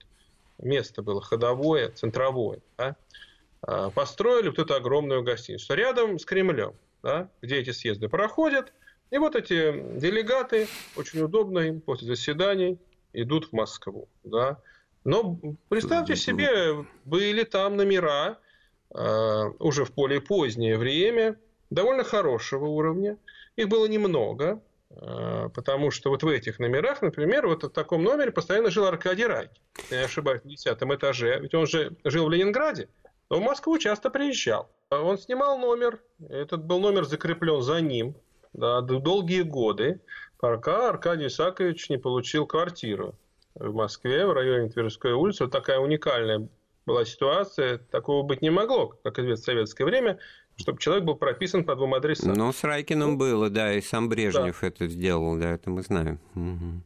место 0.58 1.02
было 1.02 1.22
ходовое, 1.22 1.90
центровое. 1.90 2.60
Да? 2.78 2.96
А, 3.62 3.89
построили 3.89 4.50
вот 4.50 4.60
эту 4.60 4.76
огромную 4.76 5.24
гостиницу 5.24 5.74
рядом 5.74 6.20
с 6.20 6.26
Кремлем, 6.26 6.74
да, 7.04 7.30
где 7.41 7.58
эти 7.58 7.72
съезды 7.72 8.10
проходят. 8.10 8.74
И 9.10 9.17
вот 9.17 9.36
эти 9.36 9.74
делегаты, 9.98 10.67
очень 10.96 11.22
удобно 11.22 11.60
им 11.60 11.82
после 11.82 12.08
заседаний, 12.08 12.78
идут 13.13 13.46
в 13.46 13.54
Москву. 13.54 14.10
Да. 14.24 14.60
Но 15.04 15.39
представьте 15.70 16.15
себе, 16.15 16.86
были 17.06 17.43
там 17.43 17.78
номера 17.78 18.38
э, 18.93 19.43
уже 19.60 19.86
в 19.86 19.93
более 19.93 20.20
позднее 20.20 20.78
время, 20.78 21.39
довольно 21.70 22.04
хорошего 22.04 22.65
уровня. 22.65 23.17
Их 23.56 23.70
было 23.70 23.86
немного, 23.88 24.62
э, 24.89 25.50
потому 25.54 25.91
что 25.91 26.10
вот 26.10 26.24
в 26.24 26.28
этих 26.28 26.60
номерах, 26.60 27.02
например, 27.02 27.48
вот 27.48 27.63
в 27.63 27.70
таком 27.70 28.04
номере 28.04 28.32
постоянно 28.32 28.70
жил 28.70 28.86
Аркадий 28.86 29.26
Рай, 29.26 29.50
если 29.78 29.96
я 29.96 30.02
не 30.02 30.06
ошибаюсь, 30.06 30.43
на 30.43 30.50
десятом 30.50 30.93
этаже. 30.93 31.39
Ведь 31.39 31.54
он 31.54 31.65
же 31.65 31.96
жил 32.04 32.26
в 32.26 32.30
Ленинграде, 32.30 32.89
в 33.30 33.40
Москву 33.40 33.78
часто 33.78 34.10
приезжал. 34.10 34.70
Он 34.90 35.18
снимал 35.18 35.58
номер, 35.58 36.00
этот 36.30 36.63
был 36.63 36.80
номер 36.80 37.06
закреплен 37.06 37.62
за 37.62 37.82
ним, 37.82 38.16
да, 38.54 38.82
долгие 38.82 39.42
годы, 39.42 40.00
пока 40.40 40.90
Аркадий 40.90 41.28
Исакович 41.28 41.90
не 41.90 41.98
получил 41.98 42.46
квартиру 42.46 43.16
в 43.56 43.74
Москве, 43.74 44.26
в 44.26 44.34
районе 44.34 44.70
Тверской 44.70 45.12
улицы. 45.12 45.44
Вот 45.44 45.52
такая 45.52 45.80
уникальная 45.80 46.48
была 46.86 47.04
ситуация, 47.04 47.80
такого 47.80 48.24
быть 48.24 48.42
не 48.42 48.50
могло, 48.50 48.94
как 49.04 49.20
известно 49.20 49.44
в 49.44 49.46
советское 49.46 49.86
время 49.86 50.20
чтобы 50.58 50.80
человек 50.80 51.06
был 51.06 51.15
прописан 51.15 51.63
по 51.63 51.76
двум 51.76 51.93
адресам. 51.93 52.34
Ну, 52.34 52.52
с 52.52 52.63
Райкиным 52.63 53.12
ну, 53.12 53.17
было, 53.17 53.50
да, 53.50 53.74
и 53.74 53.82
сам 53.82 54.10
Брежнев 54.10 54.58
да. 54.60 54.67
это 54.67 54.88
сделал, 54.88 55.38
да, 55.38 55.52
это 55.52 55.70
мы 55.70 55.84
знаем. 55.84 56.20
Угу. 56.34 56.82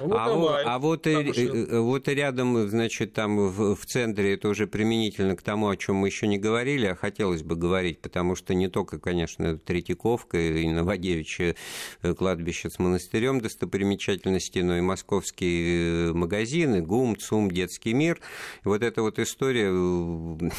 Вот 0.00 0.18
а, 0.18 0.26
давай, 0.26 0.64
а 0.64 0.78
вот, 0.80 1.06
и, 1.06 1.68
вот 1.78 2.08
и 2.08 2.14
рядом, 2.14 2.68
значит, 2.68 3.12
там 3.12 3.36
в, 3.36 3.76
в 3.76 3.86
центре, 3.86 4.34
это 4.34 4.48
уже 4.48 4.66
применительно 4.66 5.36
к 5.36 5.42
тому, 5.42 5.68
о 5.68 5.76
чем 5.76 5.96
мы 5.96 6.08
еще 6.08 6.26
не 6.26 6.38
говорили, 6.38 6.86
а 6.86 6.96
хотелось 6.96 7.44
бы 7.44 7.54
говорить, 7.54 8.00
потому 8.00 8.34
что 8.34 8.54
не 8.54 8.68
только, 8.68 8.98
конечно, 8.98 9.58
Третьяковка 9.58 10.36
и 10.36 10.68
Новодевичье 10.68 11.54
э, 12.02 12.14
кладбище 12.14 12.68
с 12.68 12.80
монастырем 12.80 13.40
достопримечательности, 13.40 14.58
но 14.58 14.76
и 14.76 14.80
московские 14.80 16.08
э, 16.08 16.12
магазины, 16.12 16.82
ГУМ, 16.82 17.16
ЦУМ, 17.16 17.50
Детский 17.52 17.94
мир. 17.94 18.18
Вот 18.64 18.82
эта 18.82 19.02
вот 19.02 19.20
история 19.20 19.70
э, 19.70 20.50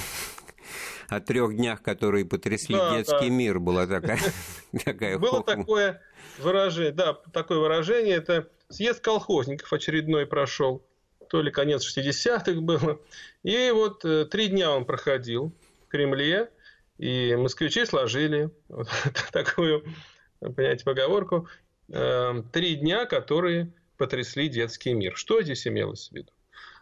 о 1.10 1.20
трех 1.20 1.56
днях, 1.56 1.82
которые 1.82 2.26
потрясли 2.26 2.76
да, 2.76 2.98
детский 2.98 3.30
да. 3.30 3.36
мир, 3.36 3.60
была 3.60 3.88
такая, 3.88 4.20
такая 4.86 5.18
Было 5.18 5.44
такое 5.44 6.02
выражение, 6.40 6.92
да, 6.92 7.14
такое 7.34 7.60
выражение, 7.60 8.16
это 8.16 8.50
съезд 8.70 9.02
колхозников 9.02 9.72
очередной 9.72 10.26
прошел, 10.26 10.86
то 11.30 11.42
ли 11.42 11.52
конец 11.52 11.86
60-х 11.86 12.62
было, 12.62 13.00
и 13.44 13.72
вот 13.72 14.06
э, 14.06 14.26
три 14.26 14.48
дня 14.48 14.72
он 14.72 14.86
проходил 14.86 15.54
в 15.86 15.88
Кремле, 15.90 16.50
и 16.98 17.36
москвичи 17.36 17.86
сложили 17.86 18.50
вот 18.68 18.88
такую, 19.32 19.84
понимаете, 20.40 20.84
поговорку, 20.84 21.48
э, 21.90 22.44
три 22.52 22.76
дня, 22.76 23.06
которые 23.06 23.74
потрясли 23.98 24.50
детский 24.50 24.94
мир. 24.94 25.16
Что 25.16 25.42
здесь 25.42 25.68
имелось 25.68 26.10
в 26.10 26.14
виду? 26.14 26.32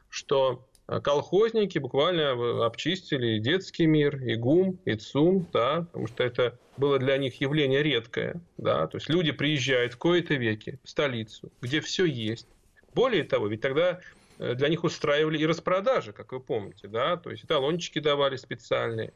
Что 0.10 0.68
колхозники 1.02 1.78
буквально 1.78 2.66
обчистили 2.66 3.38
и 3.38 3.40
детский 3.40 3.86
мир, 3.86 4.22
и 4.24 4.36
ГУМ, 4.36 4.80
и 4.86 4.96
ЦУМ, 4.96 5.48
да, 5.54 5.82
потому 5.82 6.08
что 6.08 6.24
это 6.24 6.58
было 6.78 7.00
для 7.00 7.18
них 7.18 7.40
явление 7.40 7.84
редкое. 7.84 8.42
Да, 8.58 8.88
то 8.88 8.98
есть 8.98 9.10
люди 9.10 9.32
приезжают 9.32 9.94
в 9.94 9.98
кои-то 9.98 10.34
веки 10.36 10.80
в 10.84 10.90
столицу, 10.90 11.52
где 11.62 11.82
все 11.82 12.06
есть. 12.06 12.48
Более 12.94 13.24
того, 13.24 13.48
ведь 13.48 13.62
тогда 13.62 14.00
э, 14.40 14.56
для 14.56 14.70
них 14.70 14.84
устраивали 14.84 15.38
и 15.38 15.46
распродажи, 15.46 16.14
как 16.14 16.32
вы 16.32 16.40
помните, 16.40 16.88
да, 16.88 17.18
то 17.18 17.32
есть 17.32 17.48
талончики 17.48 18.00
давали 18.00 18.36
специальные. 18.36 19.14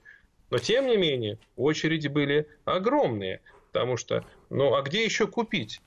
Но 0.50 0.58
тем 0.60 0.88
не 0.88 0.98
менее, 0.98 1.40
очереди 1.56 2.08
были 2.08 2.48
огромные, 2.66 3.42
потому 3.72 3.98
что, 3.98 4.24
ну 4.50 4.76
а 4.76 4.82
где 4.82 5.04
еще 5.04 5.28
купить? 5.28 5.82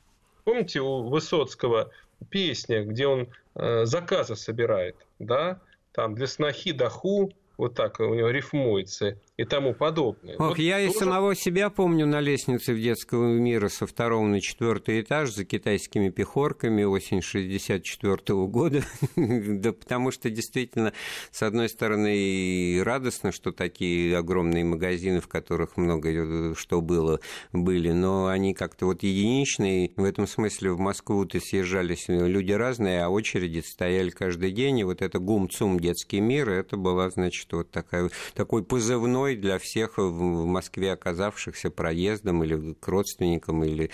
Помните 0.45 0.81
у 0.81 1.09
Высоцкого 1.09 1.91
песня, 2.29 2.85
где 2.85 3.07
он 3.07 3.29
э, 3.55 3.85
заказы 3.87 4.37
собирает, 4.37 4.97
да? 5.19 5.61
Там 5.93 6.15
для 6.15 6.27
снохи 6.27 6.73
даху, 6.73 7.33
вот 7.57 7.75
так 7.75 8.01
у 8.01 8.15
него 8.15 8.31
рифмуется 8.31 9.19
и 9.41 9.45
тому 9.45 9.73
подобное. 9.73 10.35
Ох, 10.35 10.51
вот 10.51 10.59
я 10.59 10.77
тоже... 10.77 10.91
и 10.91 10.99
самого 10.99 11.35
себя 11.35 11.71
помню 11.71 12.07
на 12.07 12.21
лестнице 12.21 12.75
в 12.75 12.79
детского 12.79 13.27
мира 13.27 13.69
со 13.69 13.87
второго 13.87 14.27
на 14.27 14.39
четвертый 14.39 15.01
этаж 15.01 15.33
за 15.33 15.47
китайскими 15.47 16.11
пехорками 16.11 16.83
осень 16.83 17.23
64 17.23 18.17
-го 18.17 18.47
года. 18.49 18.83
да 19.17 19.73
потому 19.73 20.11
что 20.11 20.29
действительно, 20.29 20.93
с 21.31 21.43
одной 21.43 21.71
стороны, 21.71 22.19
и 22.19 22.83
радостно, 22.85 23.33
что 23.33 23.51
такие 23.51 24.15
огромные 24.15 24.63
магазины, 24.63 25.23
в 25.23 25.29
которых 25.29 25.79
много 25.79 26.11
э, 26.11 26.55
что 26.55 26.83
было, 26.83 27.19
были, 27.55 27.93
но 27.93 28.27
они 28.27 28.53
как-то 28.53 28.85
вот 28.85 29.03
единичные. 29.03 29.91
В 29.97 30.05
этом 30.05 30.27
смысле 30.27 30.73
в 30.73 30.79
Москву-то 30.79 31.41
съезжались 31.41 32.09
люди 32.09 32.53
разные, 32.53 33.05
а 33.05 33.09
очереди 33.09 33.61
стояли 33.61 34.11
каждый 34.11 34.53
день. 34.53 34.81
И 34.81 34.85
вот 34.85 35.01
это 35.01 35.19
гум-цум 35.19 35.81
детский 35.81 36.21
мир, 36.21 36.51
это 36.51 36.77
была, 36.77 37.09
значит, 37.09 37.51
вот 37.53 37.71
такая, 37.71 38.11
такой 38.35 38.63
позывной 38.63 39.30
большой 39.31 39.37
для 39.37 39.59
всех 39.59 39.99
в 39.99 40.45
Москве 40.47 40.93
оказавшихся 40.93 41.71
проездом 41.71 42.43
или 42.45 42.75
к 42.75 42.89
родственникам, 42.89 43.65
или 43.65 43.91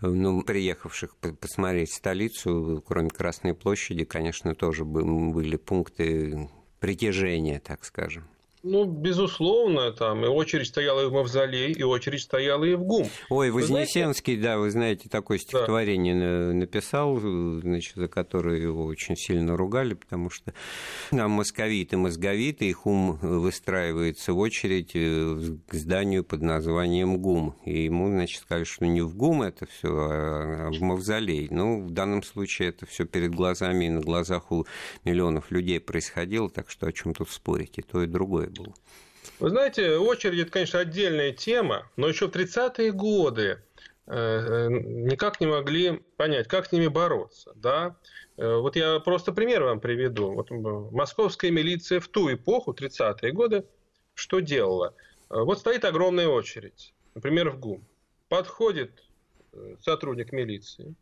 ну, 0.00 0.42
приехавших 0.42 1.16
посмотреть 1.40 1.92
столицу, 1.92 2.82
кроме 2.86 3.10
Красной 3.10 3.54
площади, 3.54 4.04
конечно, 4.04 4.54
тоже 4.54 4.84
были 4.84 5.56
пункты 5.56 6.48
притяжения, 6.80 7.60
так 7.60 7.84
скажем. 7.84 8.24
Ну, 8.68 8.84
безусловно, 8.84 9.92
там 9.92 10.24
и 10.24 10.28
очередь 10.28 10.66
стояла 10.66 11.04
и 11.04 11.06
в 11.06 11.12
Мавзолей, 11.12 11.70
и 11.70 11.84
очередь 11.84 12.22
стояла 12.22 12.64
и 12.64 12.74
в 12.74 12.82
ГУМ. 12.82 13.06
Ой, 13.30 13.52
Вознесенский, 13.52 14.34
знаете? 14.34 14.54
да, 14.54 14.58
вы 14.58 14.70
знаете, 14.72 15.08
такое 15.08 15.38
стихотворение 15.38 16.48
да. 16.48 16.52
написал, 16.52 17.16
значит, 17.20 17.94
за 17.94 18.08
которое 18.08 18.60
его 18.60 18.86
очень 18.86 19.16
сильно 19.16 19.56
ругали, 19.56 19.94
потому 19.94 20.30
что 20.30 20.52
там 21.10 21.30
московиты, 21.30 21.96
мозговиты, 21.96 22.68
их 22.68 22.86
ум 22.86 23.12
выстраивается 23.22 24.32
в 24.32 24.38
очередь 24.38 24.90
э, 24.94 25.56
к 25.68 25.72
зданию 25.72 26.24
под 26.24 26.42
названием 26.42 27.18
ГУМ. 27.18 27.54
И 27.66 27.84
ему, 27.84 28.08
значит, 28.08 28.40
сказали, 28.40 28.64
что 28.64 28.84
не 28.84 29.00
в 29.00 29.14
ГУМ 29.14 29.42
это 29.42 29.66
все, 29.66 29.88
а 29.90 30.70
в 30.72 30.80
Мавзолей. 30.80 31.46
Ну, 31.52 31.82
в 31.82 31.90
данном 31.92 32.24
случае 32.24 32.70
это 32.70 32.84
все 32.84 33.04
перед 33.06 33.32
глазами 33.32 33.84
и 33.84 33.90
на 33.90 34.00
глазах 34.00 34.50
у 34.50 34.66
миллионов 35.04 35.52
людей 35.52 35.78
происходило, 35.78 36.50
так 36.50 36.68
что 36.68 36.88
о 36.88 36.92
чем 36.92 37.14
тут 37.14 37.30
спорить, 37.30 37.78
и 37.78 37.82
то, 37.82 38.02
и 38.02 38.06
другое 38.06 38.55
был. 38.58 38.74
Вы 39.38 39.50
знаете, 39.50 39.98
очередь 39.98 40.40
это, 40.40 40.50
конечно, 40.50 40.80
отдельная 40.80 41.32
тема, 41.32 41.90
но 41.96 42.08
еще 42.08 42.28
в 42.28 42.30
30-е 42.34 42.92
годы 42.92 43.62
э, 44.06 44.14
э, 44.14 44.68
никак 44.70 45.40
не 45.40 45.46
могли 45.46 46.02
понять, 46.16 46.48
как 46.48 46.66
с 46.66 46.72
ними 46.72 46.86
бороться. 46.86 47.52
Да? 47.56 47.96
Э, 48.36 48.56
вот 48.56 48.76
я 48.76 48.98
просто 49.00 49.32
пример 49.32 49.64
вам 49.64 49.80
приведу. 49.80 50.32
Вот 50.32 50.50
московская 50.50 51.50
милиция 51.50 52.00
в 52.00 52.08
ту 52.08 52.32
эпоху, 52.32 52.72
30-е 52.72 53.32
годы, 53.32 53.66
что 54.14 54.40
делала? 54.40 54.94
Вот 55.28 55.58
стоит 55.58 55.84
огромная 55.84 56.28
очередь, 56.28 56.94
например, 57.14 57.50
в 57.50 57.58
ГУМ. 57.58 57.84
Подходит 58.28 59.02
сотрудник 59.80 60.32
милиции 60.32 60.94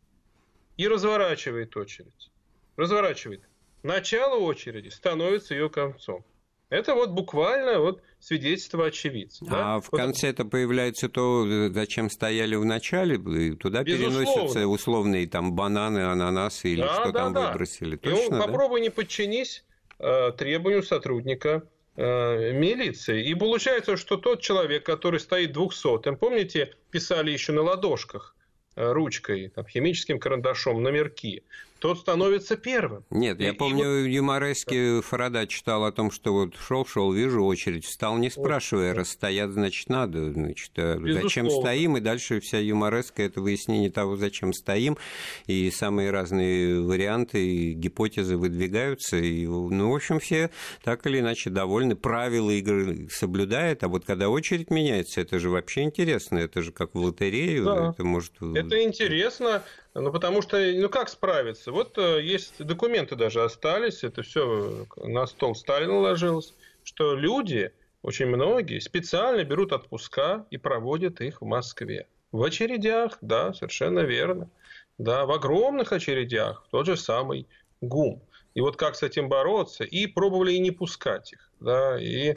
и 0.77 0.87
разворачивает 0.87 1.77
очередь. 1.77 2.31
Разворачивает. 2.75 3.41
Начало 3.83 4.39
очереди 4.39 4.89
становится 4.89 5.53
ее 5.53 5.69
концом. 5.69 6.25
Это 6.69 6.95
вот 6.95 7.11
буквально 7.11 7.79
вот 7.79 8.01
свидетельство 8.19 8.87
очевидца. 8.87 9.45
А 9.49 9.79
в 9.79 9.89
вот. 9.91 9.97
конце 9.99 10.29
это 10.29 10.45
появляется 10.45 11.09
то, 11.09 11.45
зачем 11.71 12.09
стояли 12.09 12.55
в 12.55 12.65
начале, 12.65 13.15
и 13.15 13.55
туда 13.55 13.83
Безусловно. 13.83 14.25
переносятся 14.25 14.67
условные 14.67 15.27
там 15.27 15.53
бананы, 15.53 15.99
ананасы 15.99 16.69
или 16.69 16.81
да, 16.81 16.93
что 16.93 17.11
да, 17.11 17.19
там 17.19 17.33
да. 17.33 17.51
выбросили. 17.51 17.95
Точно, 17.97 18.17
и 18.17 18.25
он, 18.25 18.29
да? 18.31 18.47
попробуй 18.47 18.81
не 18.81 18.89
подчинись 18.89 19.63
э, 19.99 20.31
требованию 20.35 20.81
сотрудника 20.81 21.63
э, 21.95 22.51
милиции. 22.51 23.27
И 23.27 23.35
получается, 23.35 23.95
что 23.95 24.17
тот 24.17 24.41
человек, 24.41 24.83
который 24.85 25.19
стоит 25.19 25.51
двухсотым, 25.51 26.17
помните, 26.17 26.73
писали 26.89 27.29
еще 27.29 27.51
на 27.51 27.61
ладошках 27.61 28.35
э, 28.75 28.91
ручкой, 28.91 29.49
там, 29.49 29.67
химическим 29.67 30.19
карандашом 30.19 30.81
номерки 30.81 31.43
тот 31.85 31.99
становится 31.99 32.57
первым. 32.57 33.05
Нет, 33.11 33.39
я 33.39 33.49
и, 33.49 33.51
помню, 33.51 34.01
вот... 34.01 34.07
юморески 34.07 35.01
Фарада 35.01 35.45
читал 35.45 35.85
о 35.85 35.91
том, 35.91 36.09
что 36.09 36.33
вот 36.33 36.55
шел-шел, 36.55 37.11
вижу 37.11 37.45
очередь, 37.45 37.85
встал, 37.85 38.17
не 38.17 38.31
спрашивая, 38.31 38.95
вот, 38.95 39.01
расстоять, 39.01 39.51
значит, 39.51 39.87
надо, 39.87 40.33
значит, 40.33 40.71
а 40.77 40.99
зачем 40.99 41.47
стоим, 41.47 41.95
и 41.95 41.99
дальше 41.99 42.39
вся 42.39 42.57
юмореска– 42.57 43.21
это 43.23 43.39
выяснение 43.39 43.91
того, 43.91 44.15
зачем 44.15 44.51
стоим, 44.51 44.97
и 45.45 45.69
самые 45.69 46.09
разные 46.09 46.81
варианты 46.81 47.45
и 47.45 47.73
гипотезы 47.73 48.35
выдвигаются, 48.35 49.17
и, 49.17 49.45
ну, 49.45 49.91
в 49.91 49.95
общем, 49.95 50.19
все 50.19 50.49
так 50.83 51.05
или 51.05 51.19
иначе 51.19 51.51
довольны, 51.51 51.95
правила 51.95 52.49
игры 52.49 53.09
соблюдают, 53.11 53.83
а 53.83 53.89
вот 53.89 54.05
когда 54.05 54.29
очередь 54.29 54.71
меняется, 54.71 55.21
это 55.21 55.37
же 55.37 55.51
вообще 55.51 55.83
интересно, 55.83 56.39
это 56.39 56.63
же 56.63 56.71
как 56.71 56.95
в 56.95 56.97
лотерею, 56.97 57.65
да. 57.65 57.91
это 57.91 58.03
может... 58.03 58.33
Это 58.41 58.81
интересно, 58.81 59.61
ну, 59.95 60.11
потому 60.11 60.41
что, 60.41 60.57
ну, 60.57 60.89
как 60.89 61.07
справиться? 61.07 61.71
Вот 61.71 61.97
э, 61.97 62.21
есть 62.21 62.61
документы 62.63 63.15
даже 63.15 63.41
остались, 63.41 64.03
это 64.03 64.23
все 64.23 64.85
на 64.97 65.25
стол 65.25 65.55
Сталина 65.55 65.97
ложилось, 65.97 66.53
что 66.83 67.15
люди, 67.15 67.71
очень 68.01 68.25
многие, 68.25 68.79
специально 68.79 69.41
берут 69.45 69.71
отпуска 69.71 70.45
и 70.51 70.57
проводят 70.57 71.21
их 71.21 71.41
в 71.41 71.45
Москве. 71.45 72.07
В 72.33 72.43
очередях, 72.43 73.17
да, 73.21 73.53
совершенно 73.53 74.01
верно. 74.01 74.49
Да, 74.97 75.25
в 75.25 75.31
огромных 75.31 75.93
очередях, 75.93 76.67
тот 76.71 76.85
же 76.85 76.97
самый 76.97 77.47
ГУМ. 77.79 78.21
И 78.53 78.59
вот 78.59 78.75
как 78.75 78.95
с 78.95 79.03
этим 79.03 79.29
бороться? 79.29 79.85
И 79.85 80.07
пробовали 80.07 80.53
и 80.53 80.59
не 80.59 80.71
пускать 80.71 81.31
их. 81.31 81.49
Да, 81.61 81.97
и 81.97 82.35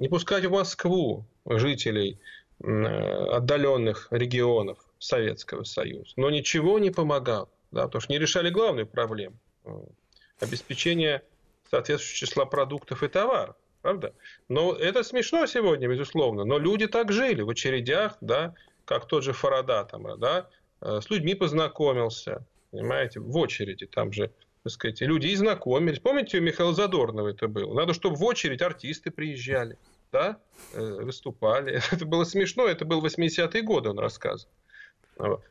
не 0.00 0.08
пускать 0.08 0.44
в 0.44 0.50
Москву 0.50 1.24
жителей 1.44 2.18
отдаленных 2.58 4.08
регионов 4.10 4.85
Советского 5.06 5.64
Союза. 5.64 6.12
Но 6.16 6.30
ничего 6.30 6.78
не 6.78 6.90
помогало, 6.90 7.48
да, 7.70 7.84
потому 7.84 8.00
что 8.00 8.12
не 8.12 8.18
решали 8.18 8.50
главную 8.50 8.86
проблему– 8.86 9.36
обеспечение 10.40 11.22
соответствующего 11.70 12.26
числа 12.26 12.44
продуктов 12.44 13.02
и 13.02 13.08
товаров. 13.08 13.56
Правда? 13.82 14.14
Но 14.48 14.72
это 14.72 15.04
смешно 15.04 15.46
сегодня, 15.46 15.88
безусловно. 15.88 16.44
Но 16.44 16.58
люди 16.58 16.86
так 16.86 17.12
жили 17.12 17.42
в 17.42 17.50
очередях, 17.50 18.16
да, 18.20 18.54
как 18.84 19.06
тот 19.06 19.22
же 19.22 19.32
Фарада, 19.32 19.84
там, 19.84 20.18
да, 20.18 20.48
э, 20.80 21.00
с 21.00 21.08
людьми 21.08 21.34
познакомился, 21.34 22.44
понимаете, 22.70 23.20
в 23.20 23.36
очереди 23.36 23.86
там 23.86 24.12
же 24.12 24.32
так 24.64 24.72
сказать, 24.72 25.00
люди 25.00 25.28
и 25.28 25.36
знакомились. 25.36 26.00
Помните, 26.00 26.38
у 26.38 26.40
Михаила 26.40 26.74
Задорнова 26.74 27.28
это 27.28 27.46
было? 27.46 27.72
Надо, 27.72 27.94
чтобы 27.94 28.16
в 28.16 28.24
очередь 28.24 28.62
артисты 28.62 29.12
приезжали, 29.12 29.78
да, 30.10 30.40
э, 30.72 30.80
выступали. 30.80 31.80
Это 31.92 32.04
было 32.04 32.24
смешно, 32.24 32.66
это 32.66 32.84
был 32.84 33.04
80-е 33.04 33.62
годы, 33.62 33.90
он 33.90 34.00
рассказывал. 34.00 34.52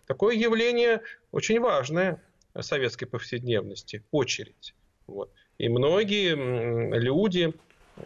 Такое 0.05 0.35
явление 0.35 1.01
очень 1.31 1.59
важное 1.59 2.21
советской 2.59 3.05
повседневности– 3.05 4.03
очередь. 4.11 4.73
Вот. 5.07 5.31
И 5.57 5.69
многие 5.69 6.35
люди 6.97 7.53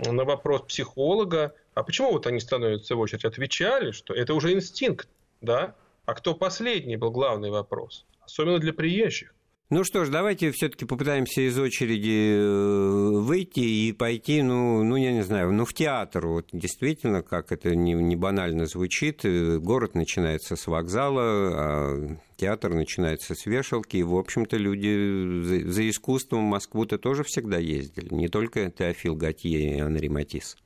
на 0.06 0.24
вопрос 0.24 0.62
психолога, 0.62 1.56
а 1.74 1.84
почему 1.84 2.12
вот 2.12 2.28
они 2.28 2.40
становятся 2.40 2.96
в 2.96 3.00
очередь, 3.00 3.26
отвечали, 3.26 3.92
что 3.92 4.14
это 4.14 4.34
уже 4.34 4.54
инстинкт, 4.54 5.10
да? 5.42 5.76
А 6.06 6.14
кто 6.14 6.34
последний 6.34 6.96
был 6.96 7.12
главный 7.12 7.52
вопрос, 7.52 8.06
особенно 8.22 8.60
для 8.60 8.74
приезжих. 8.74 9.34
Ну 9.72 9.84
что 9.84 10.04
ж, 10.04 10.10
давайте 10.10 10.52
все-таки 10.52 10.86
попытаемся 10.86 11.42
из 11.42 11.60
очереди 11.60 12.38
э, 12.40 13.20
выйти 13.20 13.60
и 13.60 13.94
пойти, 13.94 14.42
ну, 14.42 14.84
ну 14.84 14.96
я 14.96 15.12
не 15.12 15.22
знаю, 15.22 15.52
ну 15.52 15.64
в 15.64 15.76
театр. 15.76 16.26
Вот 16.26 16.48
действительно, 16.52 17.22
как 17.22 17.52
это 17.52 17.76
не, 17.76 17.94
не 17.94 18.16
банально 18.16 18.66
звучит, 18.66 19.24
э, 19.26 19.60
город 19.60 19.94
начинается 19.94 20.56
с 20.56 20.66
вокзала, 20.66 21.22
а 21.24 22.18
театр 22.36 22.74
начинается 22.74 23.36
с 23.36 23.46
вешалки. 23.46 23.98
И, 23.98 24.04
в 24.04 24.16
общем-то, 24.16 24.58
люди 24.58 25.44
за, 25.44 25.72
за 25.72 25.88
искусством 25.88 26.48
в 26.48 26.50
Москву-то 26.50 26.98
тоже 26.98 27.24
всегда 27.24 27.60
ездили. 27.60 28.12
Не 28.12 28.28
только 28.28 28.72
Теофил 28.72 29.16
Готье 29.16 29.78
и 29.78 29.80
Анри 29.80 30.08
Матис. 30.08 30.58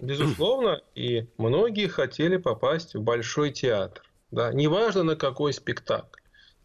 Безусловно, 0.00 0.80
и 0.96 1.28
многие 1.38 1.86
хотели 1.86 2.38
попасть 2.38 2.96
в 2.96 3.02
Большой 3.02 3.52
театр. 3.52 4.02
Да, 4.32 4.52
неважно 4.52 5.04
на 5.04 5.14
какой 5.14 5.52
спектакль. 5.52 6.21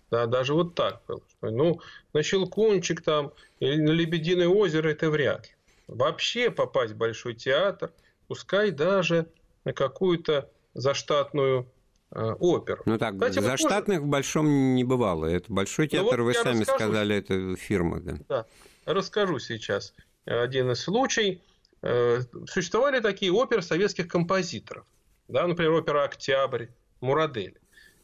Да, 0.09 0.25
даже 0.25 0.53
вот 0.53 0.75
так 0.75 1.01
было. 1.07 1.21
Ну, 1.41 1.81
на 2.13 2.23
Щелкунчик 2.23 3.01
там 3.01 3.33
или 3.59 3.75
на 3.75 3.91
Лебединое 3.91 4.47
озеро 4.47 4.89
это 4.89 5.09
вряд 5.09 5.47
ли. 5.47 5.51
Вообще 5.87 6.49
попасть 6.49 6.93
в 6.93 6.97
Большой 6.97 7.33
театр, 7.33 7.91
пускай 8.27 8.71
даже 8.71 9.27
на 9.65 9.73
какую-то 9.73 10.49
заштатную 10.73 11.71
э, 12.11 12.31
оперу. 12.39 12.83
Ну 12.85 12.97
так, 12.97 13.13
Кстати, 13.13 13.39
заштатных 13.39 13.99
вот 13.99 14.07
в 14.07 14.09
Большом 14.09 14.75
не 14.75 14.83
бывало. 14.83 15.25
Это 15.25 15.51
Большой 15.51 15.85
ну 15.85 15.89
театр, 15.89 16.17
ну, 16.19 16.23
вот 16.23 16.35
вы 16.35 16.41
сами 16.41 16.61
расскажу. 16.61 16.79
сказали, 16.79 17.15
это 17.15 17.55
фирма. 17.55 17.99
Да. 17.99 18.17
да, 18.29 18.45
расскажу 18.85 19.39
сейчас 19.39 19.93
один 20.25 20.71
из 20.71 20.81
случаев. 20.81 21.39
Э, 21.81 22.21
существовали 22.47 22.99
такие 22.99 23.31
оперы 23.31 23.61
советских 23.61 24.07
композиторов. 24.07 24.85
Да, 25.27 25.45
например, 25.45 25.73
опера 25.73 26.03
«Октябрь», 26.05 26.67
«Мурадель». 27.01 27.59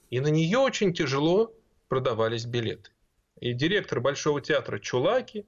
И 0.09 0.19
на 0.19 0.27
нее 0.27 0.59
очень 0.59 0.93
тяжело 0.93 1.53
продавались 1.93 2.45
билеты. 2.45 2.89
И 3.39 3.53
директор 3.53 4.01
Большого 4.01 4.41
театра 4.41 4.79
Чулаки, 4.79 5.45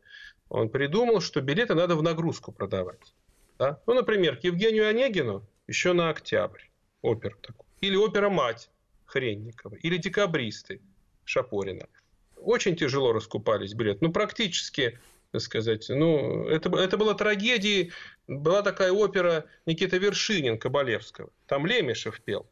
он 0.47 0.69
придумал, 0.69 1.19
что 1.19 1.41
билеты 1.41 1.73
надо 1.73 1.95
в 1.95 2.03
нагрузку 2.03 2.51
продавать. 2.51 3.15
Да? 3.57 3.81
Ну, 3.87 3.95
например, 3.95 4.37
к 4.37 4.43
Евгению 4.43 4.87
Онегину 4.87 5.43
еще 5.65 5.93
на 5.93 6.11
октябрь 6.11 6.61
опера 7.01 7.35
такой. 7.41 7.65
Или 7.81 7.95
опера 7.95 8.29
«Мать» 8.29 8.69
Хренникова. 9.05 9.73
Или 9.77 9.97
«Декабристы» 9.97 10.81
Шапорина. 11.23 11.87
Очень 12.35 12.75
тяжело 12.75 13.11
раскупались 13.11 13.73
билеты. 13.73 14.05
Ну, 14.05 14.11
практически, 14.11 14.99
так 15.31 15.41
сказать, 15.41 15.89
ну, 15.89 16.47
это, 16.47 16.69
это 16.77 16.95
была 16.95 17.15
трагедия. 17.15 17.91
Была 18.27 18.61
такая 18.61 18.91
опера 18.91 19.45
Никита 19.65 19.97
Вершинин 19.97 20.59
Кабалевского. 20.59 21.31
Там 21.47 21.65
Лемешев 21.65 22.21
пел. 22.21 22.45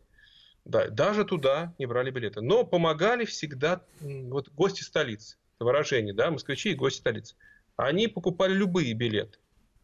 Да, 0.65 0.87
даже 0.87 1.25
туда 1.25 1.73
не 1.77 1.85
брали 1.85 2.09
билеты. 2.09 2.41
Но 2.41 2.63
помогали 2.63 3.25
всегда 3.25 3.81
вот, 4.01 4.49
гости 4.49 4.83
столицы. 4.83 5.37
Выражение, 5.59 6.13
да, 6.13 6.31
москвичи 6.31 6.71
и 6.71 6.75
гости 6.75 6.99
столицы. 6.99 7.35
Они 7.75 8.07
покупали 8.07 8.53
любые 8.53 8.93
билеты. 8.93 9.37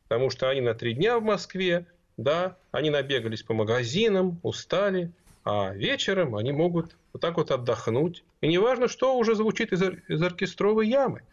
Потому 0.08 0.30
что 0.30 0.50
они 0.50 0.62
на 0.62 0.74
три 0.74 0.94
дня 0.94 1.20
в 1.20 1.24
Москве, 1.24 1.86
да, 2.18 2.58
они 2.72 2.89
набегались 2.89 3.44
по 3.44 3.54
магазинам, 3.54 4.39
устали, 4.42 5.12
а 5.44 5.74
вечером 5.74 6.36
они 6.36 6.52
могут 6.52 6.96
вот 7.13 7.22
так 7.22 7.38
вот 7.38 7.52
отдохнуть. 7.52 8.24
И 8.42 8.48
неважно, 8.48 8.88
что 8.88 9.18
уже 9.18 9.36
звучит 9.36 9.74
из, 9.74 9.82
из 10.08 10.22
оркестровой 10.22 10.88
ямы. 10.88 11.24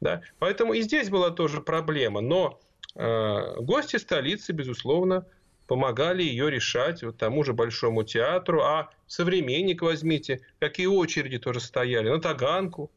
Да? 0.00 0.22
Поэтому 0.38 0.74
и 0.74 0.82
здесь 0.82 1.08
была 1.08 1.30
тоже 1.30 1.60
проблема. 1.60 2.20
Но 2.20 2.60
э, 2.94 3.60
гости 3.60 3.96
столицы, 3.96 4.52
безусловно, 4.52 5.26
помогали 5.66 6.22
ее 6.22 6.50
решать 6.50 7.02
вот 7.02 7.16
тому 7.18 7.44
же 7.44 7.52
Большому 7.52 8.04
театру. 8.04 8.62
А 8.62 8.90
современник 9.06 9.82
возьмите, 9.82 10.40
какие 10.58 10.86
очереди 10.86 11.38
тоже 11.38 11.60
стояли, 11.60 12.08
на 12.08 12.20
Таганку. 12.20 12.90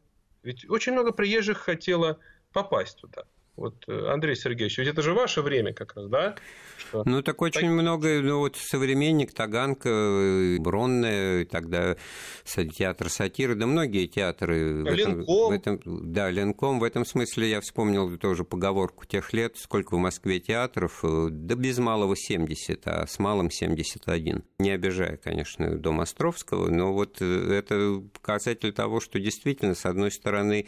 Ведь 0.44 0.70
очень 0.70 0.94
много 0.94 1.12
приезжих 1.12 1.58
хотело 1.58 2.20
попасть 2.54 2.98
туда. 2.98 3.24
Вот, 3.60 3.76
э, 3.88 4.08
Андрей 4.08 4.38
Сергеевич, 4.38 4.78
ведь 4.78 4.88
это 4.88 5.02
же 5.02 5.14
ваше 5.14 5.42
время 5.42 5.74
как 5.74 5.94
раз, 5.96 6.08
да? 6.08 6.36
Что... 6.78 7.04
Ну, 7.06 7.22
так 7.22 7.42
очень 7.42 7.68
так... 7.68 7.70
много, 7.72 8.22
ну, 8.22 8.40
вот 8.40 8.56
«Современник», 8.56 9.34
«Таганка», 9.34 9.90
э, 9.90 10.58
«Бронная», 10.60 11.44
тогда 11.44 11.98
театр 12.46 13.10
сатиры, 13.10 13.56
да 13.56 13.66
многие 13.68 14.08
театры. 14.08 14.82
Ленком. 14.84 15.26
В 15.26 15.52
этом, 15.52 15.82
да, 15.86 16.30
Ленком. 16.30 16.80
В 16.80 16.86
этом 16.86 17.06
смысле 17.06 17.50
я 17.50 17.60
вспомнил 17.60 18.18
тоже 18.18 18.46
поговорку 18.46 19.06
тех 19.06 19.34
лет, 19.34 19.58
сколько 19.58 19.96
в 19.96 20.00
Москве 20.00 20.40
театров, 20.40 21.02
э, 21.04 21.28
да 21.30 21.56
без 21.56 21.80
малого 21.80 22.16
70, 22.16 22.88
а 22.88 23.08
с 23.08 23.20
малым 23.20 23.52
71. 23.52 24.44
Не 24.60 24.72
обижая, 24.72 25.18
конечно, 25.18 25.78
Дом 25.78 26.00
Островского, 26.00 26.70
но 26.70 26.94
вот 26.94 27.22
это 27.22 28.02
показатель 28.14 28.72
того, 28.72 29.02
что 29.02 29.20
действительно, 29.20 29.76
с 29.76 29.86
одной 29.86 30.12
стороны, 30.12 30.66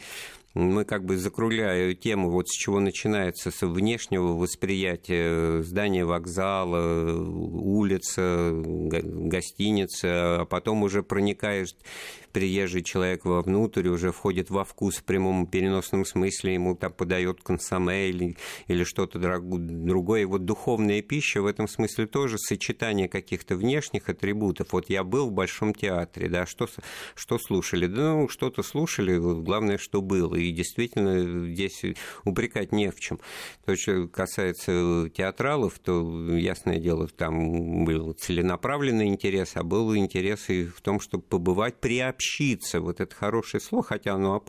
мы 0.54 0.84
как 0.84 1.04
бы 1.04 1.16
закругляя 1.16 1.94
тему, 1.94 2.30
вот 2.30 2.48
с 2.48 2.52
чего 2.52 2.80
начинается, 2.80 3.50
с 3.50 3.66
внешнего 3.66 4.34
восприятия 4.34 5.62
здания 5.62 6.04
вокзала, 6.04 7.12
улица, 7.14 8.52
гостиница, 8.52 10.42
а 10.42 10.44
потом 10.44 10.82
уже 10.82 11.02
проникаешь 11.02 11.74
приезжий 12.32 12.82
человек 12.82 13.24
вовнутрь 13.24 13.88
уже 13.88 14.10
входит 14.10 14.50
во 14.50 14.64
вкус 14.64 14.96
в 14.96 15.04
прямом 15.04 15.46
переносном 15.46 16.04
смысле, 16.04 16.54
ему 16.54 16.74
там 16.74 16.92
подает 16.92 17.42
консоме 17.42 18.08
или, 18.08 18.36
или 18.66 18.84
что-то 18.84 19.18
другое. 19.18 20.22
И 20.22 20.24
вот 20.24 20.44
духовная 20.44 21.02
пища 21.02 21.42
в 21.42 21.46
этом 21.46 21.68
смысле 21.68 22.06
тоже 22.06 22.38
сочетание 22.38 23.08
каких-то 23.08 23.56
внешних 23.56 24.08
атрибутов. 24.08 24.72
Вот 24.72 24.88
я 24.88 25.04
был 25.04 25.28
в 25.28 25.32
Большом 25.32 25.74
театре, 25.74 26.28
да, 26.28 26.46
что, 26.46 26.68
что 27.14 27.38
слушали? 27.38 27.86
Да, 27.86 28.14
ну, 28.14 28.28
что-то 28.28 28.62
слушали, 28.62 29.18
главное, 29.18 29.78
что 29.78 30.00
было. 30.00 30.34
И 30.34 30.50
действительно 30.50 31.46
здесь 31.48 31.82
упрекать 32.24 32.72
не 32.72 32.90
в 32.90 32.98
чем. 32.98 33.20
То, 33.64 33.76
что 33.76 34.08
касается 34.08 35.10
театралов, 35.14 35.78
то, 35.78 36.36
ясное 36.36 36.78
дело, 36.78 37.08
там 37.08 37.84
был 37.84 38.12
целенаправленный 38.12 39.06
интерес, 39.06 39.52
а 39.54 39.62
был 39.62 39.94
интерес 39.94 40.48
и 40.48 40.64
в 40.64 40.80
том, 40.80 41.00
чтобы 41.00 41.24
побывать, 41.24 41.80
приобщиться 41.80 42.21
приобщиться, 42.22 42.80
вот 42.80 43.00
это 43.00 43.14
хорошее 43.14 43.60
слово, 43.60 43.84
хотя 43.84 44.14
оно 44.14 44.40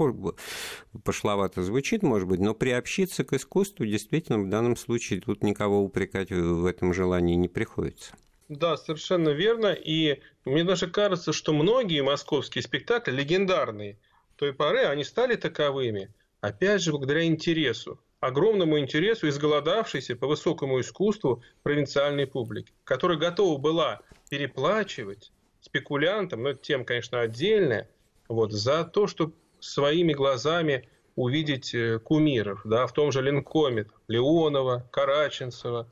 пошловато 1.03 1.63
звучит, 1.63 2.03
может 2.03 2.27
быть, 2.27 2.39
но 2.39 2.53
приобщиться 2.53 3.23
к 3.23 3.33
искусству 3.33 3.85
действительно 3.85 4.39
в 4.39 4.49
данном 4.49 4.75
случае 4.75 5.21
тут 5.21 5.43
никого 5.43 5.81
упрекать 5.81 6.29
в 6.29 6.65
этом 6.65 6.93
желании 6.93 7.35
не 7.35 7.47
приходится. 7.47 8.13
Да, 8.49 8.77
совершенно 8.77 9.29
верно. 9.29 9.73
И 9.73 10.21
мне 10.45 10.63
даже 10.63 10.87
кажется, 10.87 11.33
что 11.33 11.53
многие 11.53 12.03
московские 12.03 12.61
спектакли, 12.61 13.11
легендарные 13.11 13.97
той 14.35 14.53
поры, 14.53 14.83
они 14.83 15.03
стали 15.03 15.35
таковыми, 15.35 16.09
опять 16.41 16.81
же, 16.81 16.91
благодаря 16.91 17.25
интересу, 17.25 17.99
огромному 18.19 18.77
интересу 18.77 19.27
изголодавшейся 19.27 20.15
по 20.15 20.27
высокому 20.27 20.79
искусству 20.79 21.41
провинциальной 21.63 22.27
публики, 22.27 22.71
которая 22.83 23.17
готова 23.17 23.57
была 23.57 24.01
переплачивать 24.29 25.31
спекулянтам, 25.63 26.43
но 26.43 26.49
это 26.49 26.61
тема, 26.61 26.83
конечно, 26.83 27.21
отдельная, 27.21 27.89
вот, 28.27 28.51
за 28.51 28.83
то, 28.83 29.07
чтобы 29.07 29.33
своими 29.59 30.13
глазами 30.13 30.87
увидеть 31.15 31.73
э, 31.73 31.99
кумиров, 31.99 32.61
да, 32.65 32.85
в 32.85 32.93
том 32.93 33.11
же 33.11 33.21
Ленкоме, 33.21 33.85
Леонова, 34.07 34.85
Караченцева, 34.91 35.87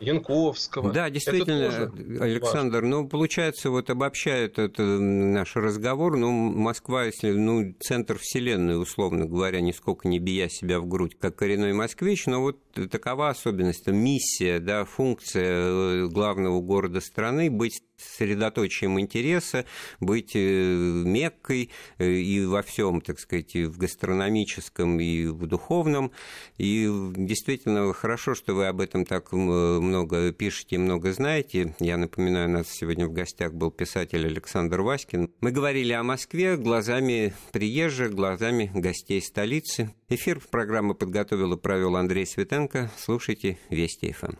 Янковского. 0.00 0.92
Да, 0.92 1.10
действительно, 1.10 1.92
Александр, 2.20 2.76
важно. 2.76 2.88
ну, 2.88 3.08
получается, 3.08 3.70
вот 3.70 3.90
обобщает 3.90 4.58
это 4.58 4.82
наш 4.82 5.56
разговор, 5.56 6.16
ну, 6.16 6.30
Москва, 6.30 7.04
если, 7.04 7.32
ну, 7.32 7.74
центр 7.80 8.18
вселенной, 8.18 8.80
условно 8.80 9.26
говоря, 9.26 9.60
нисколько 9.60 10.08
не 10.08 10.18
бия 10.18 10.48
себя 10.48 10.80
в 10.80 10.86
грудь, 10.86 11.16
как 11.18 11.36
коренной 11.36 11.72
москвич, 11.72 12.26
но 12.26 12.40
вот 12.40 12.58
такова 12.90 13.28
особенность, 13.28 13.86
миссия, 13.88 14.58
да, 14.58 14.84
функция 14.84 15.44
э, 15.44 16.06
главного 16.06 16.60
города 16.60 17.00
страны 17.00 17.50
быть 17.50 17.82
средоточием 18.00 18.98
интереса, 18.98 19.64
быть 20.00 20.32
э, 20.34 20.40
меккой 20.40 21.70
э, 21.98 22.10
и 22.10 22.44
во 22.44 22.62
всем, 22.62 23.00
так 23.00 23.18
сказать, 23.18 23.54
и 23.54 23.64
в 23.64 23.78
гастрономическом, 23.78 25.00
и 25.00 25.26
в 25.26 25.46
духовном. 25.46 26.12
И 26.58 26.88
действительно 27.16 27.92
хорошо, 27.92 28.34
что 28.34 28.54
вы 28.54 28.66
об 28.66 28.80
этом 28.80 29.04
так 29.04 29.32
много 29.32 30.32
пишете, 30.32 30.78
много 30.78 31.12
знаете. 31.12 31.74
Я 31.80 31.96
напоминаю, 31.96 32.48
у 32.48 32.52
нас 32.52 32.68
сегодня 32.68 33.06
в 33.06 33.12
гостях 33.12 33.52
был 33.52 33.70
писатель 33.70 34.26
Александр 34.26 34.80
Васькин. 34.80 35.30
Мы 35.40 35.50
говорили 35.50 35.92
о 35.92 36.02
Москве 36.02 36.56
глазами 36.56 37.34
приезжих, 37.52 38.14
глазами 38.14 38.70
гостей 38.74 39.20
столицы. 39.22 39.94
Эфир 40.08 40.40
программы 40.50 40.94
подготовил 40.94 41.52
и 41.52 41.56
провел 41.56 41.96
Андрей 41.96 42.26
Светенко. 42.26 42.90
Слушайте 42.98 43.58
Вести 43.70 44.12
ФМ. 44.12 44.34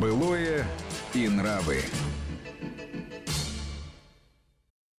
Былое 0.00 0.66
и 1.14 1.28
нравы. 1.28 1.84